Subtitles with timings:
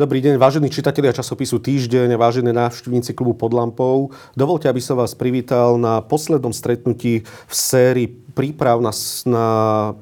[0.00, 4.08] Dobrý deň, vážení čitatelia časopisu Týždeň, vážení návštevníci klubu pod lampou.
[4.32, 8.94] Dovolte, aby som vás privítal na poslednom stretnutí v sérii príprav na,
[9.26, 9.46] na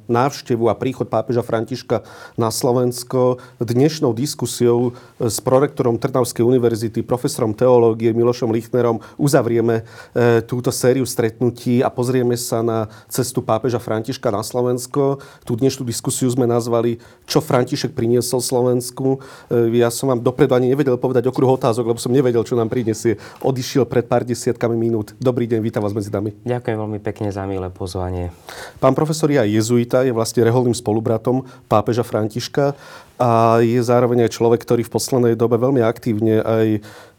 [0.06, 2.04] návštevu a príchod pápeža Františka
[2.36, 3.40] na Slovensko.
[3.58, 11.80] Dnešnou diskusiou s prorektorom Trnavskej univerzity, profesorom teológie Milošom Lichnerom uzavrieme e, túto sériu stretnutí
[11.82, 15.18] a pozrieme sa na cestu pápeža Františka na Slovensko.
[15.42, 19.18] Tú dnešnú diskusiu sme nazvali Čo František priniesol Slovensku.
[19.50, 22.70] E, ja som vám dopredu ani nevedel povedať okruh otázok, lebo som nevedel, čo nám
[22.70, 23.16] prinesie.
[23.40, 25.12] Odišiel pred pár desiatkami minút.
[25.18, 26.36] Dobrý deň, vítam vás medzi nami.
[26.44, 28.30] Ďakujem veľmi pekne za milé pozvanie.
[28.78, 32.76] Pán profesor je aj jezuita, je vlastne reholným spolubratom pápeža Františka
[33.18, 36.66] a je zároveň aj človek, ktorý v poslednej dobe veľmi aktívne aj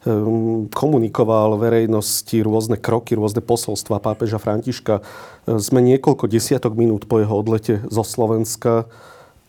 [0.08, 5.04] um, komunikoval verejnosti rôzne kroky, rôzne posolstva pápeža Františka.
[5.60, 8.88] Sme niekoľko desiatok minút po jeho odlete zo Slovenska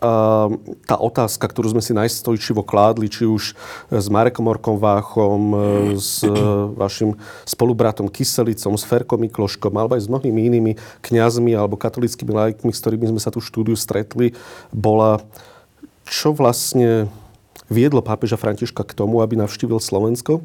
[0.02, 3.54] tá otázka, ktorú sme si najstojčivo kládli, či už
[3.94, 5.58] s Marekom Orkom Váchom, e,
[6.02, 6.34] s e,
[6.74, 7.14] vašim
[7.46, 10.72] spolubratom Kyselicom, s Ferkom Mikloškom, alebo aj s mnohými inými
[11.06, 14.34] kňazmi alebo katolickými lajkmi, s ktorými sme sa tu štúdiu stretli,
[14.74, 15.22] bola,
[16.10, 17.06] čo vlastne
[17.70, 20.42] viedlo pápeža Františka k tomu, aby navštívil Slovensko?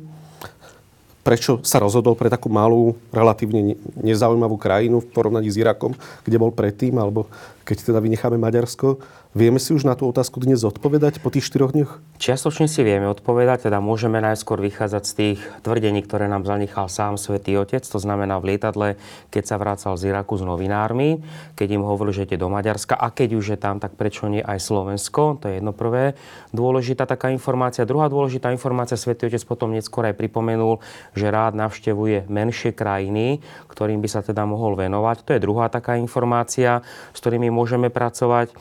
[1.27, 6.55] Prečo sa rozhodol pre takú malú, relatívne nezaujímavú krajinu v porovnaní s Irakom, kde bol
[6.55, 7.27] predtým, alebo
[7.67, 9.03] keď teda vynecháme Maďarsko.
[9.37, 12.01] Vieme si už na tú otázku dnes odpovedať po tých štyroch dňoch?
[12.17, 17.21] Čiastočne si vieme odpovedať, teda môžeme najskôr vychádzať z tých tvrdení, ktoré nám zanechal sám
[17.21, 18.97] Svetý Otec, to znamená v lietadle,
[19.29, 21.21] keď sa vracal z Iraku s novinármi,
[21.53, 24.41] keď im hovoril, že ide do Maďarska a keď už je tam, tak prečo nie
[24.41, 26.17] aj Slovensko, to je jedno prvé.
[26.57, 27.85] Dôležitá taká informácia.
[27.85, 30.81] Druhá dôležitá informácia, Svetý Otec potom neskôr aj pripomenul,
[31.17, 35.25] že rád navštevuje menšie krajiny, ktorým by sa teda mohol venovať.
[35.25, 38.53] To je druhá taká informácia, s ktorými môžeme pracovať.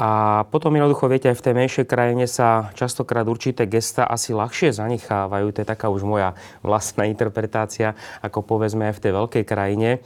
[0.00, 4.72] A potom jednoducho, viete, aj v tej menšej krajine sa častokrát určité gesta asi ľahšie
[4.72, 5.52] zanechávajú.
[5.52, 6.32] To je taká už moja
[6.64, 7.92] vlastná interpretácia,
[8.24, 10.00] ako povedzme aj v tej veľkej krajine.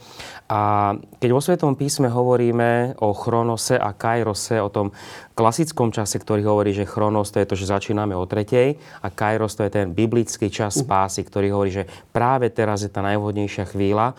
[0.51, 4.91] A keď vo Svetom písme hovoríme o chronose a kairose, o tom
[5.31, 9.55] klasickom čase, ktorý hovorí, že chronos to je to, že začíname o tretej a kairos
[9.55, 14.11] to je ten biblický čas spásy, ktorý hovorí, že práve teraz je tá najvhodnejšia chvíľa,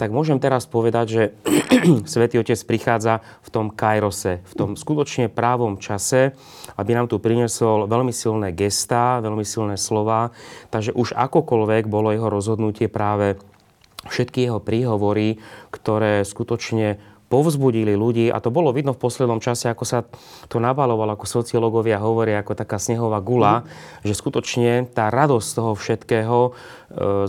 [0.00, 1.22] tak môžem teraz povedať, že
[2.08, 6.32] Svetý Otec prichádza v tom kairose, v tom skutočne právom čase,
[6.80, 10.32] aby nám tu priniesol veľmi silné gestá, veľmi silné slova.
[10.72, 13.36] Takže už akokoľvek bolo jeho rozhodnutie práve
[14.08, 15.36] všetky jeho príhovory,
[15.68, 16.96] ktoré skutočne
[17.30, 20.02] povzbudili ľudí a to bolo vidno v poslednom čase, ako sa
[20.50, 24.10] to nabalovalo, ako sociológovia hovoria, ako taká snehová gula, mm.
[24.10, 26.50] že skutočne tá radosť toho všetkého e,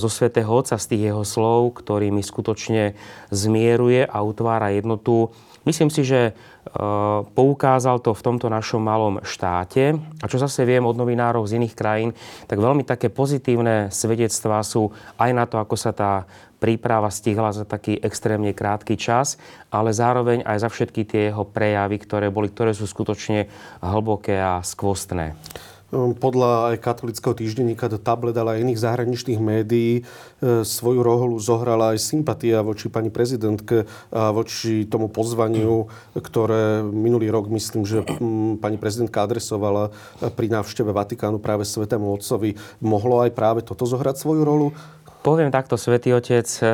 [0.01, 2.97] zo svätého Otca z tých jeho slov, ktorými skutočne
[3.29, 5.29] zmieruje a utvára jednotu,
[5.69, 6.31] myslím si, že e,
[7.37, 10.01] poukázal to v tomto našom malom štáte.
[10.17, 12.09] A čo zase viem od novinárov z iných krajín,
[12.49, 14.89] tak veľmi také pozitívne svedectvá sú
[15.21, 16.25] aj na to, ako sa tá
[16.61, 19.41] príprava stihla za taký extrémne krátky čas,
[19.73, 23.49] ale zároveň aj za všetky tie jeho prejavy, ktoré boli, ktoré sú skutočne
[23.81, 25.33] hlboké a skvostné.
[25.91, 31.35] Ehm, podľa aj katolického týždenníka The Tablet, ale aj iných zahraničných médií e, svoju roholu
[31.35, 38.07] zohrala aj sympatia voči pani prezidentke a voči tomu pozvaniu, ktoré minulý rok myslím, že
[38.07, 39.91] mm, pani prezidentka adresovala
[40.23, 42.55] pri návšteve Vatikánu práve Svetému Otcovi.
[42.79, 44.71] Mohlo aj práve toto zohrať svoju rolu?
[45.21, 46.65] Poviem takto, Svetý Otec e,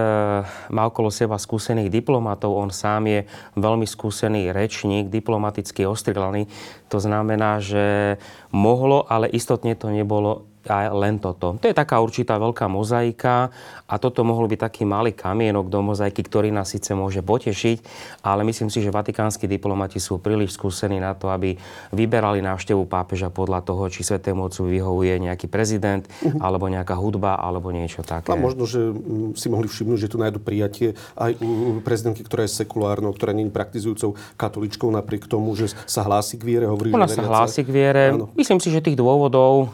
[0.72, 3.20] má okolo seba skúsených diplomatov, on sám je
[3.60, 6.48] veľmi skúsený rečník, diplomaticky ostrilaný.
[6.88, 8.16] To znamená, že
[8.56, 11.56] mohlo, ale istotne to nebolo a len toto.
[11.58, 13.50] To je taká určitá veľká mozaika
[13.88, 17.78] a toto mohol byť taký malý kamienok do mozaiky, ktorý nás síce môže potešiť,
[18.24, 21.56] ale myslím si, že vatikánsky diplomati sú príliš skúsení na to, aby
[21.96, 26.40] vyberali návštevu pápeža podľa toho, či svetému otcu vyhovuje nejaký prezident, uh-huh.
[26.44, 28.30] alebo nejaká hudba, alebo niečo také.
[28.32, 32.44] A možno, že mm, si mohli všimnúť, že tu nájdu prijatie aj u prezidentky, ktorá
[32.44, 36.92] je sekulárnou, ktorá nie je praktizujúcou katoličkou, napriek tomu, že sa hlási k viere, hovorí,
[36.92, 38.04] Ona sa hlási k viere.
[38.12, 38.30] Áno.
[38.36, 39.72] Myslím si, že tých dôvodov,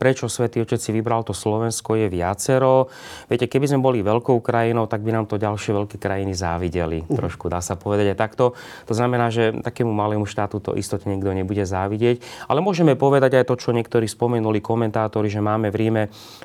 [0.00, 2.86] prečo prečo Svetý Otec si vybral to Slovensko, je viacero.
[3.26, 7.02] Viete, keby sme boli veľkou krajinou, tak by nám to ďalšie veľké krajiny závideli.
[7.02, 7.18] Uh-huh.
[7.18, 8.54] Trošku dá sa povedať aj takto.
[8.86, 12.22] To znamená, že takému malému štátu to istotne nikto nebude závidieť.
[12.46, 16.02] Ale môžeme povedať aj to, čo niektorí spomenuli komentátori, že máme v Ríme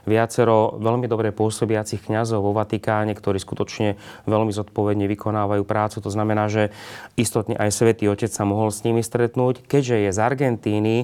[0.09, 3.94] viacero veľmi dobre pôsobiacich kňazov vo Vatikáne, ktorí skutočne
[4.25, 6.01] veľmi zodpovedne vykonávajú prácu.
[6.01, 6.74] To znamená, že
[7.13, 9.69] istotne aj Svetý Otec sa mohol s nimi stretnúť.
[9.69, 10.95] Keďže je z Argentíny,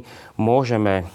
[0.42, 1.06] môžeme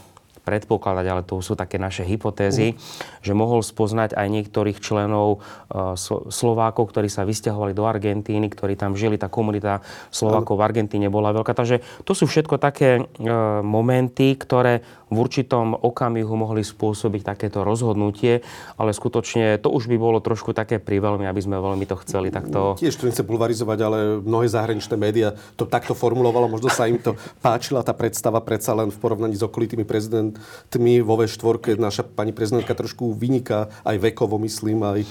[0.48, 2.76] predpokladať, ale to sú také naše hypotézy, uh.
[3.20, 5.92] že mohol spoznať aj niektorých členov uh,
[6.32, 9.20] Slovákov, ktorí sa vysťahovali do Argentíny, ktorí tam žili.
[9.20, 11.52] Tá komunita Slovákov v Argentíne bola veľká.
[11.52, 18.44] Takže to sú všetko také uh, momenty, ktoré v určitom okamihu mohli spôsobiť takéto rozhodnutie,
[18.76, 22.76] ale skutočne to už by bolo trošku také priveľmi, aby sme veľmi to chceli takto...
[22.76, 26.52] Tiež to nechcem bulvarizovať, ale mnohé zahraničné médiá to takto formulovalo.
[26.52, 31.16] Možno sa im to páčila tá predstava predsa len v porovnaní s okolitými prezidentmi vo
[31.16, 31.80] V4.
[31.80, 35.06] Naša pani prezidentka trošku vyniká aj vekovo, myslím, aj e,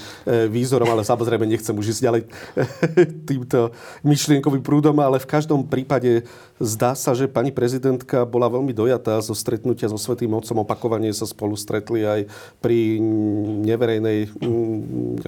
[0.46, 2.22] výzorom, ale samozrejme nechcem už ísť ďalej
[3.28, 3.74] týmto
[4.06, 6.22] myšlienkovým prúdom, ale v každom prípade
[6.58, 10.62] zdá sa, že pani prezidentka bola veľmi dojatá zo stretnutia so Svetým Otcom.
[10.66, 12.20] Opakovane sa spolu stretli aj
[12.58, 12.98] pri
[13.62, 15.22] neverejnej mm,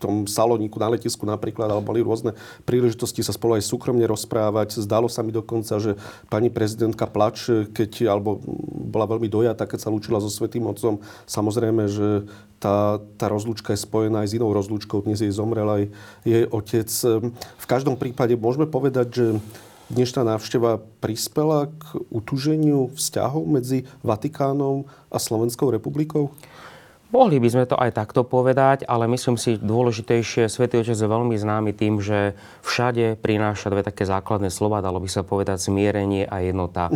[0.00, 2.36] tom salóniku na letisku napríklad, ale boli rôzne
[2.68, 4.80] príležitosti sa spolu aj súkromne rozprávať.
[4.84, 5.96] Zdalo sa mi dokonca, že
[6.28, 8.40] pani prezidentka plač, keď, alebo
[8.88, 11.00] bola veľmi dojatá, keď sa lúčila so Svetým Otcom.
[11.24, 12.28] Samozrejme, že
[12.58, 15.06] tá, tá rozlúčka je spojená aj s inou rozlúčkou.
[15.06, 15.82] Dnes jej zomrel aj
[16.26, 16.90] jej otec.
[17.38, 19.26] V každom prípade môžeme povedať, že
[19.88, 26.32] dnešná návšteva prispela k utuženiu vzťahov medzi Vatikánom a Slovenskou republikou?
[27.08, 31.40] Mohli by sme to aj takto povedať, ale myslím si dôležitejšie, Svetý Otec je veľmi
[31.40, 36.44] známy tým, že všade prináša dve také základné slova, dalo by sa povedať zmierenie a
[36.44, 36.92] jednota.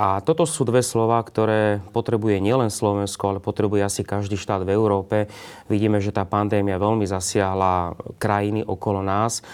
[0.00, 4.72] A toto sú dve slova, ktoré potrebuje nielen Slovensko, ale potrebuje asi každý štát v
[4.72, 5.28] Európe.
[5.68, 9.44] Vidíme, že tá pandémia veľmi zasiahla krajiny okolo nás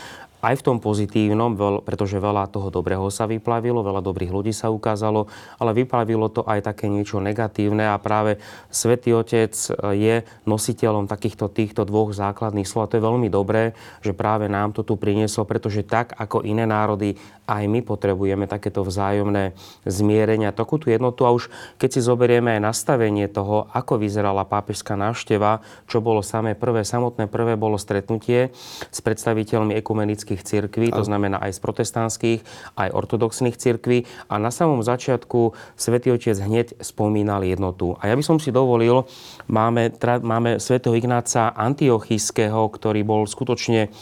[0.44, 5.28] aj v tom pozitívnom, pretože veľa toho dobrého sa vyplavilo, veľa dobrých ľudí sa ukázalo,
[5.56, 8.40] ale vyplavilo to aj také niečo negatívne a práve
[8.72, 12.86] Svetý Otec e, je nositeľom takýchto týchto dvoch základných slov.
[12.86, 13.72] A to je veľmi dobré,
[14.04, 17.16] že práve nám to tu prinieslo, pretože tak ako iné národy,
[17.46, 19.54] aj my potrebujeme takéto vzájomné
[19.86, 21.22] zmierenia, takú tú jednotu.
[21.22, 21.46] A už
[21.78, 27.30] keď si zoberieme aj nastavenie toho, ako vyzerala pápežská návšteva, čo bolo samé prvé, samotné
[27.30, 28.50] prvé bolo stretnutie
[28.90, 32.40] s predstaviteľmi ekumenických katolických cirkví, to znamená aj z protestantských,
[32.74, 34.02] aj ortodoxných cirkví.
[34.26, 37.94] A na samom začiatku svätý Otec hneď spomínal jednotu.
[38.02, 39.06] A ja by som si dovolil,
[39.46, 39.94] máme,
[40.26, 43.94] máme svätého Ignáca Antiochijského, ktorý bol skutočne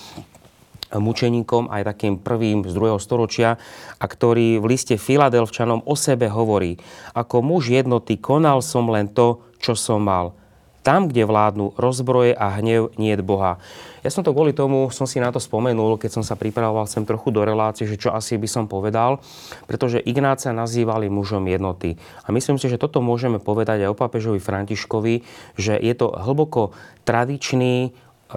[0.95, 3.61] mučeníkom, aj takým prvým z druhého storočia,
[3.99, 6.79] a ktorý v liste Filadelfčanom o sebe hovorí,
[7.13, 10.39] ako muž jednoty konal som len to, čo som mal.
[10.85, 13.57] Tam, kde vládnu rozbroje a hnev, nie je Boha.
[14.05, 17.09] Ja som to kvôli tomu, som si na to spomenul, keď som sa pripravoval sem
[17.09, 19.17] trochu do relácie, že čo asi by som povedal,
[19.65, 21.97] pretože Ignáca nazývali mužom jednoty.
[22.21, 25.25] A myslím si, že toto môžeme povedať aj o papežovi Františkovi,
[25.57, 26.77] že je to hlboko
[27.09, 27.91] tradičný e,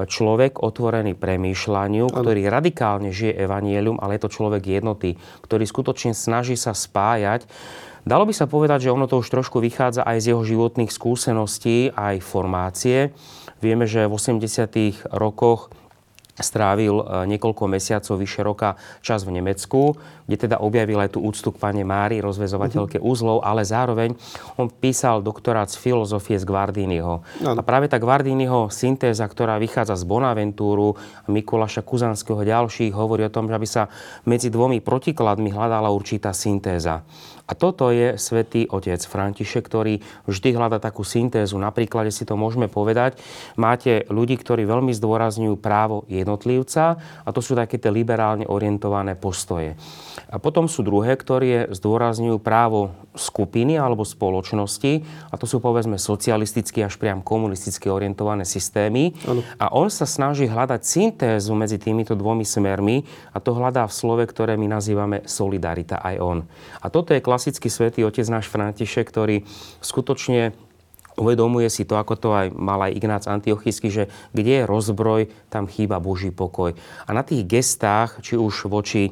[0.08, 6.56] človek otvorený premýšľaniu, ktorý radikálne žije evanielium, ale je to človek jednoty, ktorý skutočne snaží
[6.56, 7.44] sa spájať
[8.08, 11.92] Dalo by sa povedať, že ono to už trošku vychádza aj z jeho životných skúseností,
[11.92, 13.12] aj formácie.
[13.60, 15.12] Vieme, že v 80.
[15.12, 15.68] rokoch
[16.38, 17.04] strávil e,
[17.36, 19.98] niekoľko mesiacov, vyše roka čas v Nemecku,
[20.30, 23.12] kde teda objavil aj tú úctu k pane Mári, rozvezovateľke uh-huh.
[23.12, 24.14] úzlov, ale zároveň
[24.56, 27.26] on písal doktorát z filozofie z Guardiniho.
[27.42, 27.52] No.
[27.58, 30.96] A práve tá Guardiniho syntéza, ktorá vychádza z Bonaventúru,
[31.28, 33.90] Mikulaša Kuzanského a ďalších, hovorí o tom, že aby sa
[34.24, 37.04] medzi dvomi protikladmi hľadala určitá syntéza.
[37.48, 41.56] A toto je svätý otec František, ktorý vždy hľada takú syntézu.
[41.56, 43.16] Napríklad, si to môžeme povedať,
[43.56, 49.80] máte ľudí, ktorí veľmi zdôrazňujú právo jednotlivca a to sú také tie liberálne orientované postoje.
[50.28, 56.84] A potom sú druhé, ktoré zdôrazňujú právo skupiny alebo spoločnosti a to sú povedzme socialisticky
[56.84, 59.16] až priam komunisticky orientované systémy.
[59.24, 59.42] Ano.
[59.58, 64.24] A on sa snaží hľadať syntézu medzi týmito dvomi smermi a to hľadá v slove,
[64.28, 66.40] ktoré my nazývame solidarita aj on.
[66.84, 69.46] A toto je klasický svätý otec náš František, ktorý
[69.78, 70.58] skutočne
[71.22, 75.70] uvedomuje si to, ako to aj mal aj Ignác Antiochisky, že kde je rozbroj, tam
[75.70, 76.74] chýba Boží pokoj.
[77.06, 79.12] A na tých gestách, či už voči e,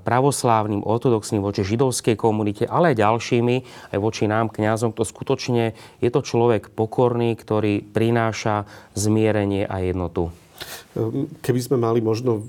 [0.00, 3.56] pravoslávnym, ortodoxným, voči židovskej komunite, ale aj ďalšími,
[3.92, 8.64] aj voči nám, kňazom, to skutočne je to človek pokorný, ktorý prináša
[8.96, 10.32] zmierenie a jednotu.
[11.44, 12.40] Keby sme mali možno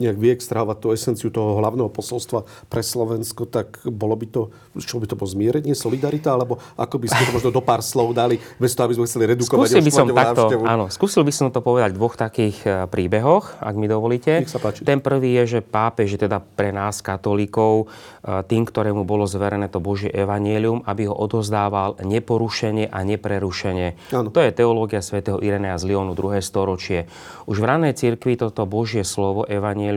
[0.00, 4.42] nejak vyextrahovať tú esenciu toho hlavného posolstva pre Slovensko, tak bolo by to,
[4.80, 8.16] čo by to bolo zmierenie, solidarita, alebo ako by ste to možno do pár slov
[8.16, 11.48] dali, bez toho, aby sme chceli redukovať skúsil by som takto, áno, skúsil by som
[11.52, 14.40] to povedať v dvoch takých e, príbehoch, ak mi dovolíte.
[14.40, 14.86] Nech sa páči.
[14.86, 17.86] Ten prvý je, že pápež je teda pre nás, katolíkov,
[18.24, 24.14] e, tým, ktorému bolo zverené to Božie evanielium, aby ho odozdával neporušenie a neprerušenie.
[24.16, 24.32] Áno.
[24.32, 27.10] To je teológia svätého Irenea z Lyonu, druhé storočie.
[27.50, 29.89] Už v ranej cirkvi toto Božie slovo, evanielium,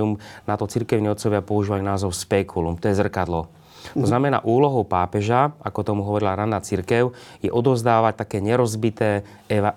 [0.47, 3.47] na to cirkevní otcovia používali názov spekulum, to je zrkadlo.
[3.93, 7.11] To znamená, úlohou pápeža, ako tomu hovorila ranná církev,
[7.43, 9.75] je odozdávať také nerozbité eva,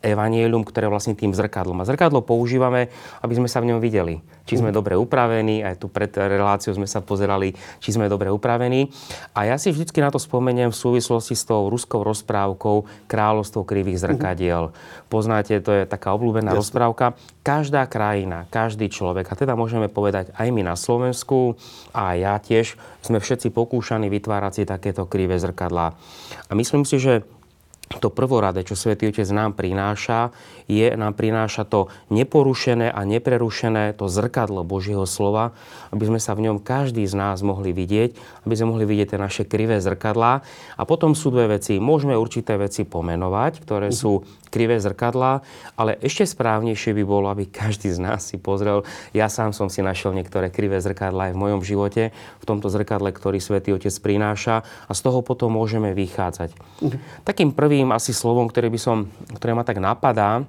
[0.00, 1.80] evanielium, ktoré vlastne tým zrkadlom.
[1.80, 2.88] A zrkadlo používame,
[3.20, 4.24] aby sme sa v ňom videli.
[4.48, 8.90] Či sme dobre upravení, aj tu pred reláciou sme sa pozerali, či sme dobre upravení.
[9.36, 14.02] A ja si vždycky na to spomeniem v súvislosti s tou ruskou rozprávkou Kráľovstvo krivých
[14.02, 14.72] zrkadiel.
[15.12, 16.60] Poznáte, to je taká obľúbená Jasne.
[16.64, 17.06] rozprávka.
[17.44, 21.56] Každá krajina, každý človek, a teda môžeme povedať aj my na Slovensku,
[21.92, 25.96] a ja tiež, sme všetci pokúšaní vytvárať si takéto krivé zrkadlá.
[26.48, 27.24] A myslím si, že
[27.98, 30.30] to prvoradé, čo Svetý Otec nám prináša,
[30.70, 35.50] je, nám prináša to neporušené a neprerušené, to zrkadlo Božieho slova,
[35.90, 38.14] aby sme sa v ňom každý z nás mohli vidieť,
[38.46, 40.46] aby sme mohli vidieť tie naše krivé zrkadlá.
[40.78, 41.82] A potom sú dve veci.
[41.82, 45.42] Môžeme určité veci pomenovať, ktoré sú krivé zrkadlá,
[45.78, 48.82] ale ešte správnejšie by bolo, aby každý z nás si pozrel.
[49.14, 53.14] Ja sám som si našiel niektoré krivé zrkadlá aj v mojom živote, v tomto zrkadle,
[53.14, 56.50] ktorý Svetý Otec prináša a z toho potom môžeme vychádzať.
[56.82, 56.98] Uh-huh.
[57.22, 59.08] Takým prvým prvým asi slovom, ktoré, by som,
[59.40, 60.44] ktoré ma tak napadá,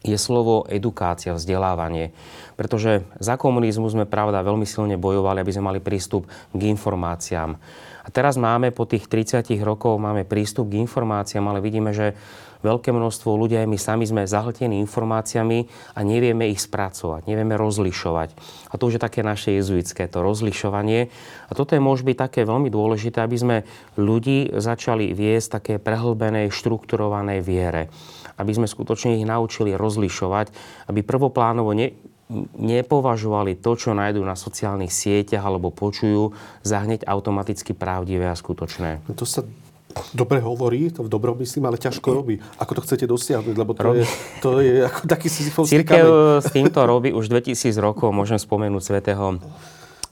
[0.00, 2.16] je slovo edukácia, vzdelávanie.
[2.56, 6.24] Pretože za komunizmu sme, pravda, veľmi silne bojovali, aby sme mali prístup
[6.56, 7.60] k informáciám.
[8.04, 12.16] A teraz máme, po tých 30 rokov, máme prístup k informáciám, ale vidíme, že
[12.64, 18.28] veľké množstvo ľudí, aj my sami sme zahltení informáciami a nevieme ich spracovať, nevieme rozlišovať.
[18.72, 21.12] A to už je také naše jezuitské, to rozlišovanie.
[21.46, 23.56] A toto je môže byť také veľmi dôležité, aby sme
[24.00, 27.92] ľudí začali viesť také prehlbenej, štrukturovanej viere.
[28.40, 30.50] Aby sme skutočne ich naučili rozlišovať,
[30.90, 31.94] aby prvoplánovo ne,
[32.56, 36.32] nepovažovali to, čo nájdú na sociálnych sieťach alebo počujú,
[36.64, 39.04] za hneď automaticky pravdivé a skutočné.
[39.12, 39.44] To sa
[40.14, 42.42] dobre hovorí, to v dobrom myslím, ale ťažko robí.
[42.58, 43.54] Ako to chcete dosiahnuť?
[43.54, 44.04] Lebo to, je,
[44.42, 46.06] to je ako taký sizifovský Církev
[46.42, 48.10] s týmto robí už 2000 rokov.
[48.10, 49.38] Môžem spomenúť svätého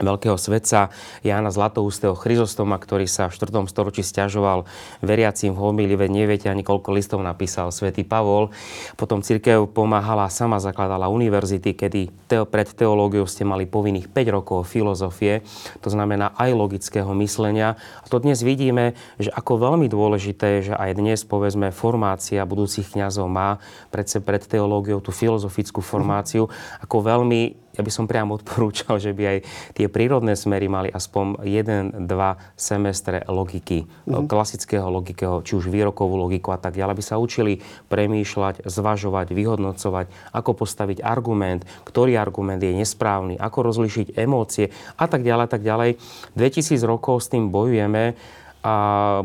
[0.02, 0.90] veľkého svetca
[1.22, 3.64] Jána Zlatoustého Chryzostoma, ktorý sa v 4.
[3.70, 4.66] storočí stiažoval
[5.00, 8.50] veriacím v homíli, veď neviete ani koľko listov napísal svätý Pavol.
[8.98, 14.66] Potom církev pomáhala, sama zakladala univerzity, kedy teo, pred teológiou ste mali povinných 5 rokov
[14.66, 15.46] filozofie,
[15.78, 17.78] to znamená aj logického myslenia.
[18.02, 23.30] A to dnes vidíme, že ako veľmi dôležité, že aj dnes, povedzme, formácia budúcich kňazov
[23.30, 23.62] má
[23.94, 26.50] pred, pred teológiou tú filozofickú formáciu,
[26.82, 29.38] ako veľmi ja by som priamo odporúčal, že by aj
[29.72, 34.28] tie prírodné smery mali aspoň jeden, dva semestre logiky, mm-hmm.
[34.28, 40.06] klasického logikého, či už výrokovú logiku a tak ďalej, aby sa učili premýšľať, zvažovať, vyhodnocovať,
[40.36, 44.68] ako postaviť argument, ktorý argument je nesprávny, ako rozlišiť emócie
[45.00, 45.96] a tak ďalej, tak ďalej.
[46.36, 48.14] 2000 rokov s tým bojujeme
[48.62, 48.74] a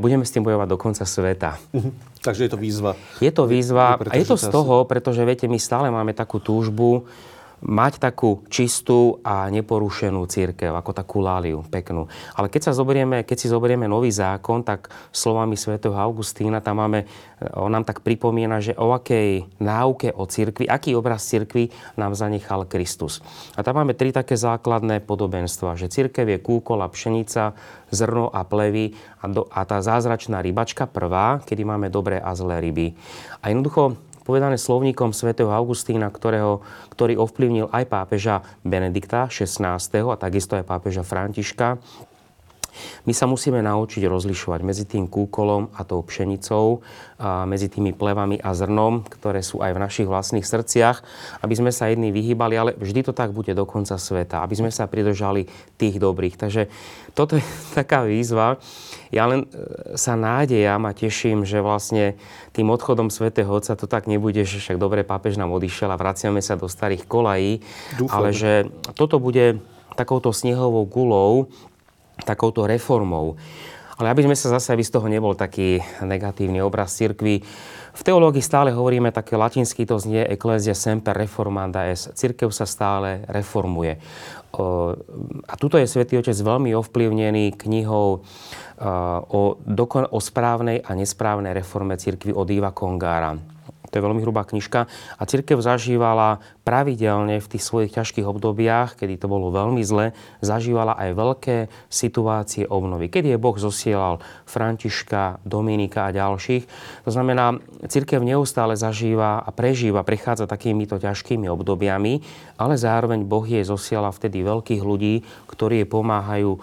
[0.02, 1.62] budeme s tým bojovať do konca sveta.
[1.76, 1.94] Mm-hmm.
[2.26, 2.92] Takže je to výzva.
[3.22, 7.06] Je to výzva a je to z toho, pretože viete, my stále máme takú túžbu,
[7.66, 12.06] mať takú čistú a neporušenú církev, ako takú láliu, peknú.
[12.38, 17.10] Ale keď, sa zoberieme, keď si zoberieme nový zákon, tak slovami svätého Augustína tam máme,
[17.58, 22.70] on nám tak pripomína, že o akej náuke o církvi, aký obraz církvy nám zanechal
[22.70, 23.26] Kristus.
[23.58, 27.58] A tam máme tri také základné podobenstva, že církev je kúkol a pšenica,
[27.90, 32.62] zrno a plevy a, do, a tá zázračná rybačka prvá, kedy máme dobré a zlé
[32.62, 32.94] ryby.
[33.42, 36.60] A jednoducho povedané slovníkom svätého Augustína, ktorého,
[36.92, 39.80] ktorý ovplyvnil aj pápeža Benedikta XVI.
[39.80, 41.80] a takisto aj pápeža Františka.
[43.06, 46.82] My sa musíme naučiť rozlišovať medzi tým kúkolom a tou pšenicou,
[47.18, 51.02] a medzi tými plevami a zrnom, ktoré sú aj v našich vlastných srdciach,
[51.42, 54.70] aby sme sa jedni vyhýbali, ale vždy to tak bude do konca sveta, aby sme
[54.70, 55.50] sa pridržali
[55.82, 56.38] tých dobrých.
[56.38, 56.70] Takže
[57.18, 57.46] toto je
[57.80, 58.62] taká výzva.
[59.10, 62.22] Ja len e, sa nádejam a teším, že vlastne
[62.54, 66.46] tým odchodom svätého Otca to tak nebude, že však dobre pápež nám odišiel a vraciame
[66.46, 67.66] sa do starých kolají,
[67.98, 68.14] Dúfam.
[68.14, 69.58] ale že toto bude
[69.98, 71.50] takouto snehovou gulou,
[72.26, 73.36] takouto reformou.
[73.98, 77.42] Ale aby sme sa zase, aby z toho nebol taký negatívny obraz cirkvi,
[77.98, 82.06] v teológii stále hovoríme také latinsky, to znie Ecclesia semper reformanda es.
[82.14, 83.98] Cirkev sa stále reformuje.
[85.50, 91.98] A tuto je Svetý Otec veľmi ovplyvnený knihou o, dokon- o správnej a nesprávnej reforme
[91.98, 93.34] cirkvi od Iva Kongára.
[93.98, 94.86] Je veľmi hrubá knižka.
[95.18, 100.12] A církev zažívala pravidelne v tých svojich ťažkých obdobiach, kedy to bolo veľmi zle,
[100.44, 103.08] zažívala aj veľké situácie obnovy.
[103.08, 106.68] Kedy je Boh zosielal Františka, Dominika a ďalších.
[107.08, 107.56] To znamená,
[107.88, 112.20] církev neustále zažíva a prežíva, prechádza takýmito ťažkými obdobiami,
[112.60, 116.60] ale zároveň Boh jej zosiela vtedy veľkých ľudí, ktorí jej pomáhajú e,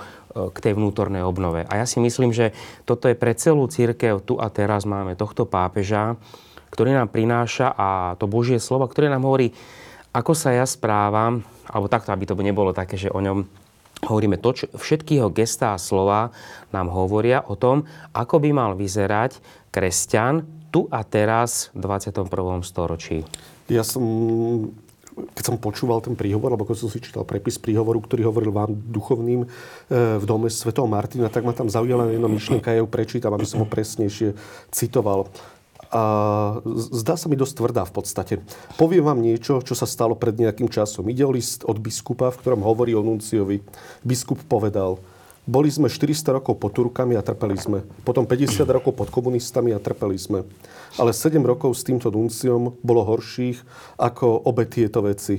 [0.52, 1.64] k tej vnútornej obnove.
[1.64, 2.52] A ja si myslím, že
[2.84, 6.20] toto je pre celú církev, tu a teraz máme tohto pápeža,
[6.74, 9.54] ktorý nám prináša a to Božie slovo, ktoré nám hovorí,
[10.10, 13.46] ako sa ja správam, alebo takto, aby to nebolo také, že o ňom
[14.02, 16.34] hovoríme, to, čo, všetky jeho gestá a slova
[16.74, 19.38] nám hovoria o tom, ako by mal vyzerať
[19.70, 20.42] kresťan
[20.74, 22.26] tu a teraz v 21.
[22.66, 23.22] storočí.
[23.70, 24.02] Ja som
[25.14, 28.74] keď som počúval ten príhovor, alebo keď som si čítal prepis príhovoru, ktorý hovoril vám
[28.74, 29.48] duchovným e,
[30.18, 33.62] v dome svätého Martina, tak ma tam zaujala jedna myšlienka, ja ju prečítam, aby som
[33.62, 34.34] ho presnejšie
[34.74, 35.30] citoval.
[35.90, 36.02] A
[36.92, 38.34] zdá sa mi dosť tvrdá v podstate.
[38.80, 41.08] Poviem vám niečo, čo sa stalo pred nejakým časom.
[41.10, 43.60] Ide o list od biskupa, v ktorom hovorí o nunciovi.
[44.00, 45.02] Biskup povedal,
[45.44, 47.84] boli sme 400 rokov pod Turkami a trpeli sme.
[48.00, 50.40] Potom 50 rokov pod komunistami a trpeli sme.
[50.96, 53.60] Ale 7 rokov s týmto nunciom bolo horších
[54.00, 55.36] ako obe tieto veci.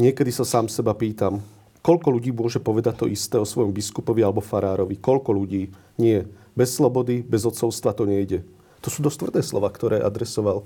[0.00, 1.44] Niekedy sa sám seba pýtam,
[1.84, 4.96] koľko ľudí môže povedať to isté o svojom biskupovi alebo farárovi?
[4.96, 5.68] Koľko ľudí?
[6.00, 6.24] Nie.
[6.56, 8.40] Bez slobody, bez odcovstva to nejde.
[8.80, 10.64] To sú dosť tvrdé slova, ktoré adresoval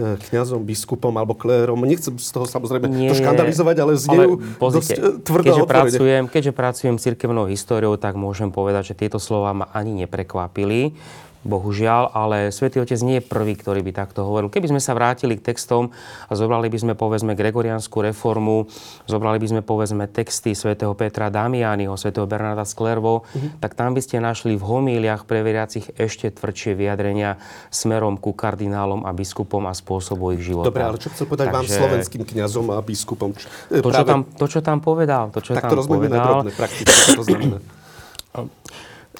[0.00, 1.76] E, kňazom, biskupom alebo klérom.
[1.84, 6.52] Nechcem z toho samozrejme Nie, to škandalizovať, ale znejú dosť e, tvrdo keďže pracujem, keďže
[6.56, 10.96] pracujem cirkevnou históriou, tak môžem povedať, že tieto slova ma ani neprekvapili
[11.40, 14.52] bohužiaľ, ale Svetý Otec nie je prvý, ktorý by takto hovoril.
[14.52, 15.88] Keby sme sa vrátili k textom
[16.28, 18.68] a zobrali by sme povedzme Gregorianskú reformu,
[19.08, 23.56] zobrali by sme povedzme texty svätého Petra Damianiho, svätého Bernarda Sklervo, mm-hmm.
[23.56, 27.40] tak tam by ste našli v homíliach pre veriacich ešte tvrdšie vyjadrenia
[27.72, 30.68] smerom ku kardinálom a biskupom a spôsobu ich života.
[30.68, 31.56] Dobre, ale čo chcel povedať Takže...
[31.56, 33.32] vám slovenským kňazom a biskupom?
[33.72, 36.44] To, čo tam, to, čo tam povedal, to, čo tak tam to povedal...
[36.44, 37.58] Tak to prakticky, to znamená.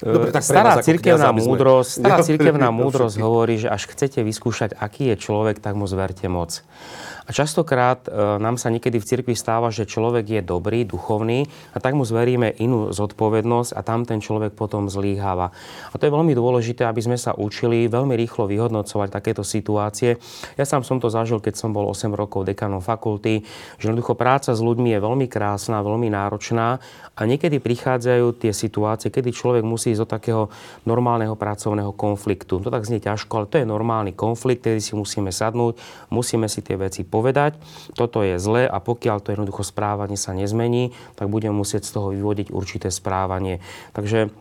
[0.01, 5.15] Dobre, tak stará cirkevná múdrosť, stará cirkevná múdrosť hovorí, že až chcete vyskúšať, aký je
[5.21, 6.65] človek, tak mu zverte moc.
[7.21, 11.77] A častokrát e, nám sa niekedy v cirkvi stáva, že človek je dobrý, duchovný a
[11.77, 15.53] tak mu zveríme inú zodpovednosť a tam ten človek potom zlíháva.
[15.93, 20.17] A to je veľmi dôležité, aby sme sa učili veľmi rýchlo vyhodnocovať takéto situácie.
[20.57, 23.45] Ja sám som to zažil, keď som bol 8 rokov dekanom fakulty,
[23.77, 26.81] že jednoducho práca s ľuďmi je veľmi krásna, veľmi náročná
[27.13, 30.43] a niekedy prichádzajú tie situácie, kedy človek musí ísť do takého
[30.87, 32.63] normálneho pracovného konfliktu.
[32.63, 35.77] To tak znie ťažko, ale to je normálny konflikt, kedy si musíme sadnúť,
[36.09, 37.59] musíme si tie veci povedať,
[37.93, 42.07] toto je zlé a pokiaľ to jednoducho správanie sa nezmení, tak budeme musieť z toho
[42.15, 43.59] vyvodiť určité správanie.
[43.93, 44.31] Takže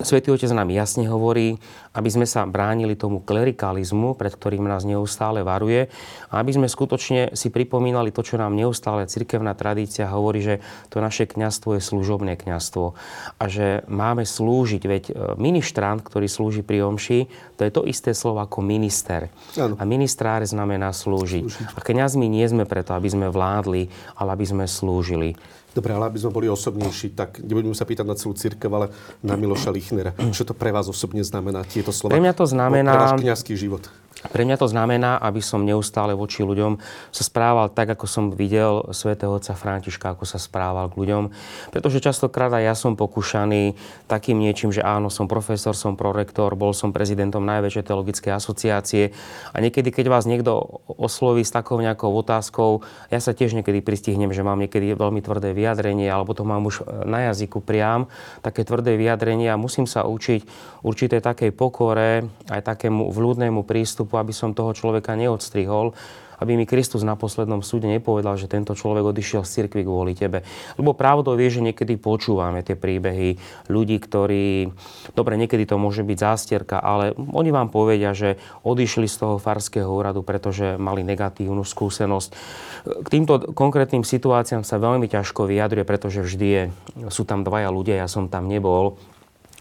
[0.00, 1.60] Svetý Otec nám jasne hovorí,
[1.92, 5.92] aby sme sa bránili tomu klerikalizmu, pred ktorým nás neustále varuje
[6.32, 11.04] a aby sme skutočne si pripomínali to, čo nám neustále cirkevná tradícia hovorí, že to
[11.04, 12.96] naše kňastvo je služobné kňastvo
[13.36, 17.28] a že máme slúžiť, veď e, ministrant, ktorý slúži pri omši,
[17.60, 19.28] to je to isté slovo ako minister.
[19.60, 19.76] Ano.
[19.76, 21.44] A ministráre znamená slúžiť.
[21.44, 21.76] slúžiť.
[21.76, 25.36] A kňazmi nie sme preto, aby sme vládli, ale aby sme slúžili.
[25.70, 28.90] Dobre, ale aby sme boli osobnejší, tak nebudeme sa pýtať na celú církev, ale
[29.22, 30.16] na Miloša Lichnera.
[30.34, 32.16] Čo to pre vás osobne znamená, tieto slova?
[32.16, 32.90] Pre mňa to znamená...
[32.90, 33.86] Pre váš život.
[34.20, 36.76] Pre mňa to znamená, aby som neustále voči ľuďom
[37.08, 41.32] sa správal tak, ako som videl svätého otca Františka, ako sa správal k ľuďom.
[41.72, 43.72] Pretože častokrát aj ja som pokúšaný
[44.04, 49.16] takým niečím, že áno, som profesor, som prorektor, bol som prezidentom najväčšej teologickej asociácie
[49.50, 54.36] a niekedy, keď vás niekto osloví s takou nejakou otázkou, ja sa tiež niekedy pristihnem,
[54.36, 58.04] že mám niekedy veľmi tvrdé vyjadrenie, alebo to mám už na jazyku priam,
[58.44, 60.44] také tvrdé vyjadrenie a musím sa učiť
[60.84, 65.94] určitej takej pokore, aj takému vľúdnemu prístupu prístupu, aby som toho človeka neodstrihol,
[66.40, 70.40] aby mi Kristus na poslednom súde nepovedal, že tento človek odišiel z cirkvi kvôli tebe.
[70.80, 73.36] Lebo pravdou vie, že niekedy počúvame tie príbehy
[73.68, 74.72] ľudí, ktorí,
[75.12, 79.92] dobre, niekedy to môže byť zástierka, ale oni vám povedia, že odišli z toho farského
[79.92, 82.30] úradu, pretože mali negatívnu skúsenosť.
[83.04, 86.62] K týmto konkrétnym situáciám sa veľmi ťažko vyjadruje, pretože vždy je,
[87.12, 88.96] sú tam dvaja ľudia, ja som tam nebol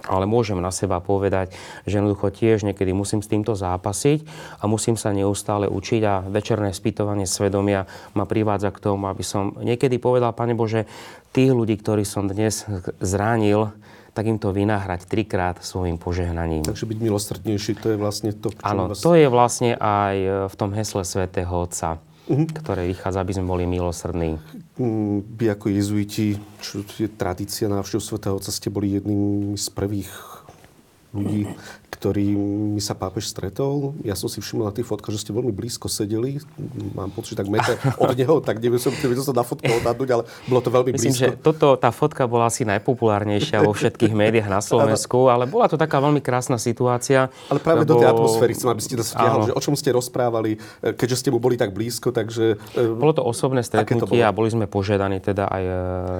[0.07, 1.51] ale môžem na seba povedať,
[1.83, 4.23] že jednoducho tiež niekedy musím s týmto zápasiť
[4.61, 7.83] a musím sa neustále učiť a večerné spýtovanie svedomia
[8.15, 10.87] ma privádza k tomu, aby som niekedy povedal, Pane Bože,
[11.35, 12.63] tých ľudí, ktorí som dnes
[13.03, 13.75] zranil,
[14.15, 16.65] tak im to vynáhrať trikrát svojim požehnaním.
[16.65, 18.99] Takže byť milosrdnejší, to je vlastne to, Áno, vás...
[18.99, 22.47] to je vlastne aj v tom hesle svätého Otca uh-huh.
[22.53, 24.37] ktoré vychádza, aby sme boli milosrdní.
[24.77, 30.13] Mm, vy ako jezuiti, čo je tradícia návštev svätého Otca, ste boli jedným z prvých
[31.09, 31.49] ľudí,
[31.89, 33.97] ktorými sa pápež stretol.
[34.05, 36.37] Ja som si všimol na tých fotkách, že ste veľmi blízko sedeli.
[36.93, 39.65] Mám pocit, že tak meter od neho, tak neviem som, neviem som sa na fotku
[39.65, 41.25] odhadnúť, ale bolo to veľmi Myslím, blízko.
[41.33, 45.75] že toto, tá fotka bola asi najpopulárnejšia vo všetkých médiách na Slovensku, ale bola to
[45.81, 47.33] taká veľmi krásna situácia.
[47.49, 47.97] Ale práve lebo...
[47.97, 51.29] do tej atmosféry chcem, aby ste to vtiahol, že o čom ste rozprávali, keďže ste
[51.33, 52.61] mu boli tak blízko, takže...
[52.77, 55.73] E, bolo to osobné stretnutie a boli sme požiadaní teda aj e,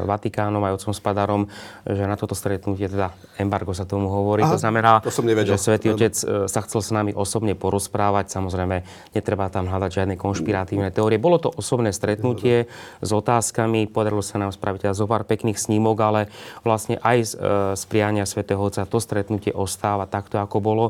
[0.09, 1.41] Vatikánom, aj otcom Spadarom,
[1.85, 5.58] že na toto stretnutie, teda embargo sa tomu hovorí, Aha, to znamená, to som nevedel.
[5.59, 8.31] Svetý Otec e, sa chcel s nami osobne porozprávať.
[8.31, 11.19] Samozrejme, netreba tam hľadať žiadne konšpiratívne teórie.
[11.19, 12.71] Bolo to osobné stretnutie
[13.03, 13.91] s otázkami.
[13.91, 16.21] Podarilo sa nám spraviť aj zo pár pekných snímok, ale
[16.63, 20.85] vlastne aj z, e, z priania Svetého Otca to stretnutie ostáva takto, ako bolo.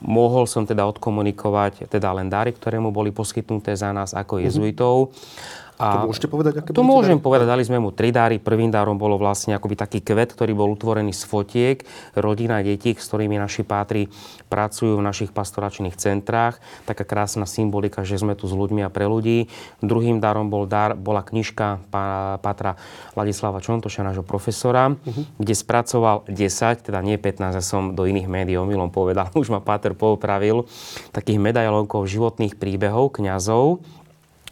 [0.00, 4.42] Mohol som teda odkomunikovať teda len dary, ktoré mu boli poskytnuté za nás ako mhm.
[4.46, 4.94] jezuitov.
[5.10, 7.26] Mm-hmm a to môžete povedať, aké To môžem dary?
[7.26, 8.38] povedať, dali sme mu tri dáry.
[8.38, 11.82] Prvým dárom bolo vlastne akoby taký kvet, ktorý bol utvorený z fotiek
[12.14, 14.06] rodina detí, s ktorými naši pátri
[14.46, 16.62] pracujú v našich pastoračných centrách.
[16.86, 19.50] Taká krásna symbolika, že sme tu s ľuďmi a pre ľudí.
[19.82, 21.90] Druhým dárom bol dar, bola knižka
[22.38, 22.78] pátra
[23.18, 25.26] Ladislava Čontoša, nášho profesora, uh-huh.
[25.42, 29.58] kde spracoval 10, teda nie 15, ja som do iných médií omylom povedal, už ma
[29.64, 30.68] Páter poupravil,
[31.10, 33.82] takých medailónkov životných príbehov kňazov,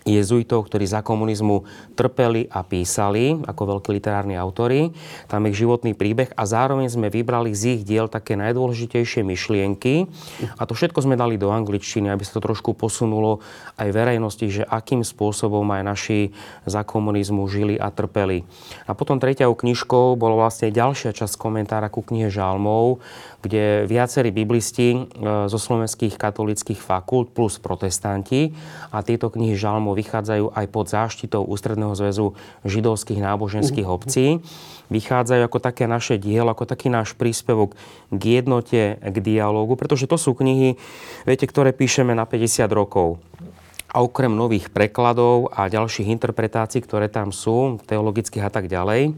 [0.03, 1.62] jezuitov, ktorí za komunizmu
[1.95, 4.91] trpeli a písali ako veľkí literárni autory.
[5.31, 10.11] Tam je životný príbeh a zároveň sme vybrali z ich diel také najdôležitejšie myšlienky
[10.59, 13.43] a to všetko sme dali do angličtiny, aby sa to trošku posunulo
[13.79, 16.21] aj verejnosti, že akým spôsobom aj naši
[16.67, 18.43] za komunizmu žili a trpeli.
[18.87, 22.99] A potom tretiou knižkou bolo vlastne ďalšia časť komentára ku knihe Žalmov,
[23.43, 24.99] kde viacerí biblisti e,
[25.51, 28.55] zo slovenských katolických fakult plus protestanti
[28.95, 33.94] a tieto knihy žalmov vychádzajú aj pod záštitou Ústredného zväzu židovských náboženských mhm.
[33.94, 34.26] obcí.
[34.92, 37.78] Vychádzajú ako také naše dielo, ako taký náš príspevok
[38.12, 40.76] k jednote, k dialógu, pretože to sú knihy,
[41.24, 43.16] viete, ktoré píšeme na 50 rokov.
[43.92, 49.12] A okrem nových prekladov a ďalších interpretácií, ktoré tam sú, teologických a tak ďalej,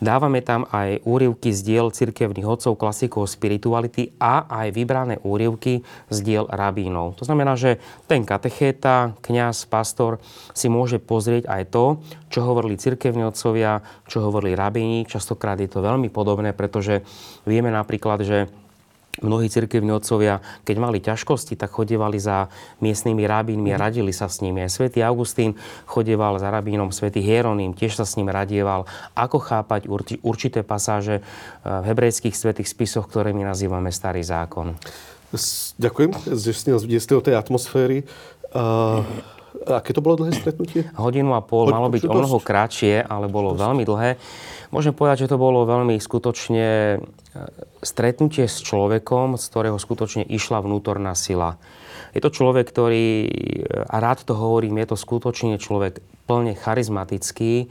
[0.00, 6.18] dávame tam aj úrivky z diel cirkevných odcov, klasikov spirituality a aj vybrané úrivky z
[6.24, 7.20] diel rabínov.
[7.20, 7.76] To znamená, že
[8.08, 10.16] ten katechéta, kňaz, pastor
[10.56, 11.84] si môže pozrieť aj to,
[12.32, 15.04] čo hovorili cirkevní otcovia, čo hovorili rabíni.
[15.04, 17.04] Častokrát je to veľmi podobné, pretože
[17.44, 18.48] vieme napríklad, že
[19.22, 22.50] mnohí cirkevní otcovia, keď mali ťažkosti, tak chodievali za
[22.82, 24.64] miestnymi rabínmi a radili sa s nimi.
[24.64, 25.54] Aj svätý Augustín
[25.86, 29.86] chodieval za rabínom, svätý Hieronym tiež sa s ním radieval, ako chápať
[30.24, 31.24] určité pasáže eh,
[31.62, 34.74] v hebrejských svätých spisoch, ktoré my nazývame Starý zákon.
[35.78, 38.06] Ďakujem, že ste vdiesli tej atmosféry.
[38.54, 39.02] Uh,
[39.66, 40.86] aké to bolo dlhé stretnutie?
[40.94, 44.14] Hodinu a pol, malo byť o mnoho kratšie, ale bolo veľmi dlhé.
[44.74, 46.96] Môžem povedať, že to bolo veľmi skutočne e,
[47.78, 51.62] stretnutie s človekom, z ktorého skutočne išla vnútorná sila.
[52.10, 53.28] Je to človek, ktorý, e,
[53.86, 57.66] a rád to hovorím, je to skutočne človek plne charizmatický, e,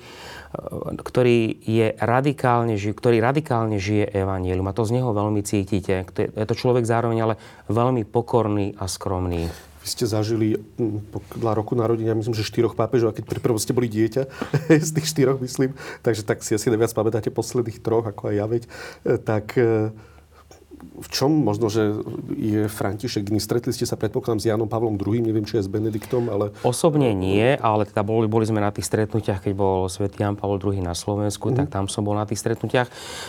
[1.04, 4.72] ktorý je radikálne, ktorý radikálne žije evanielium.
[4.72, 6.08] A to z neho veľmi cítite.
[6.08, 7.36] Je to človek zároveň ale
[7.68, 9.52] veľmi pokorný a skromný.
[9.84, 13.76] Vy ste zažili hm, podľa roku narodenia, myslím, že štyroch pápežov, a keď prvom ste
[13.76, 14.24] boli dieťa,
[14.88, 18.46] z tých štyroch, myslím, takže tak si asi neviac pamätáte posledných troch, ako aj ja
[18.48, 18.64] veď,
[19.04, 19.92] e, tak e,
[20.84, 21.96] v čom možno, že
[22.36, 23.28] je František?
[23.40, 26.56] Stretli ste sa predpokladám s Jánom Pavlom II, neviem, či je s Benediktom, ale...
[26.64, 30.60] Osobne nie, ale teda boli, boli sme na tých stretnutiach, keď bol svätý Ján Pavol
[30.60, 31.60] II na Slovensku, mm-hmm.
[31.64, 32.88] tak tam som bol na tých stretnutiach.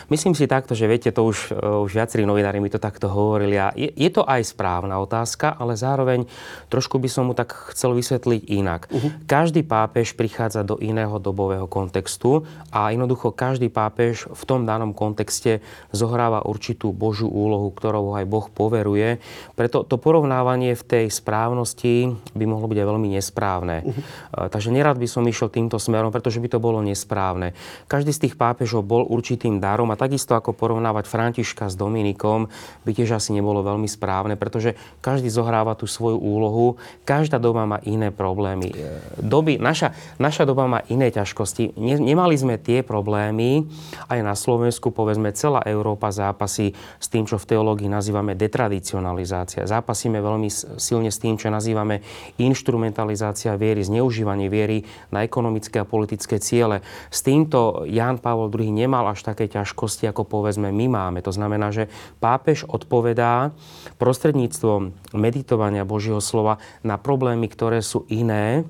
[0.09, 1.55] Myslím si takto, že viete, to už,
[1.87, 5.79] už viacerí novinári mi to takto hovorili a je, je to aj správna otázka, ale
[5.79, 6.25] zároveň
[6.73, 8.89] trošku by som mu tak chcel vysvetliť inak.
[8.89, 9.11] Mm-hmm.
[9.29, 15.61] Každý pápež prichádza do iného dobového kontextu a jednoducho každý pápež v tom danom kontexte
[15.93, 17.44] zohráva určitú Božú úlohu,
[17.75, 19.21] ktorou aj Boh poveruje.
[19.55, 23.77] Preto to porovnávanie v tej správnosti by mohlo byť aj veľmi nesprávne.
[23.85, 24.49] Uh-huh.
[24.51, 27.53] Takže nerad by som išiel týmto smerom, pretože by to bolo nesprávne.
[27.91, 32.49] Každý z tých pápežov bol určitým darom a takisto ako porovnávať Františka s Dominikom
[32.83, 37.79] by tiež asi nebolo veľmi správne, pretože každý zohráva tú svoju úlohu, každá doba má
[37.85, 38.73] iné problémy.
[39.19, 41.77] Doby, naša, naša doba má iné ťažkosti.
[41.77, 43.67] Ne, nemali sme tie problémy
[44.09, 49.69] aj na Slovensku, povedzme celá Európa zápasí s tým, čo v teológii nazývame detradicionalizácia.
[49.69, 52.01] Zápasíme veľmi silne s tým, čo nazývame
[52.41, 56.83] instrumentalizácia viery, zneužívanie viery na ekonomické a politické ciele.
[57.13, 61.19] S týmto Ján Pavol II nemal až také ťažkosti, ako povedzme my máme.
[61.23, 63.55] To znamená, že pápež odpovedá
[64.01, 68.65] prostredníctvom meditovania Božieho slova na problémy, ktoré sú iné,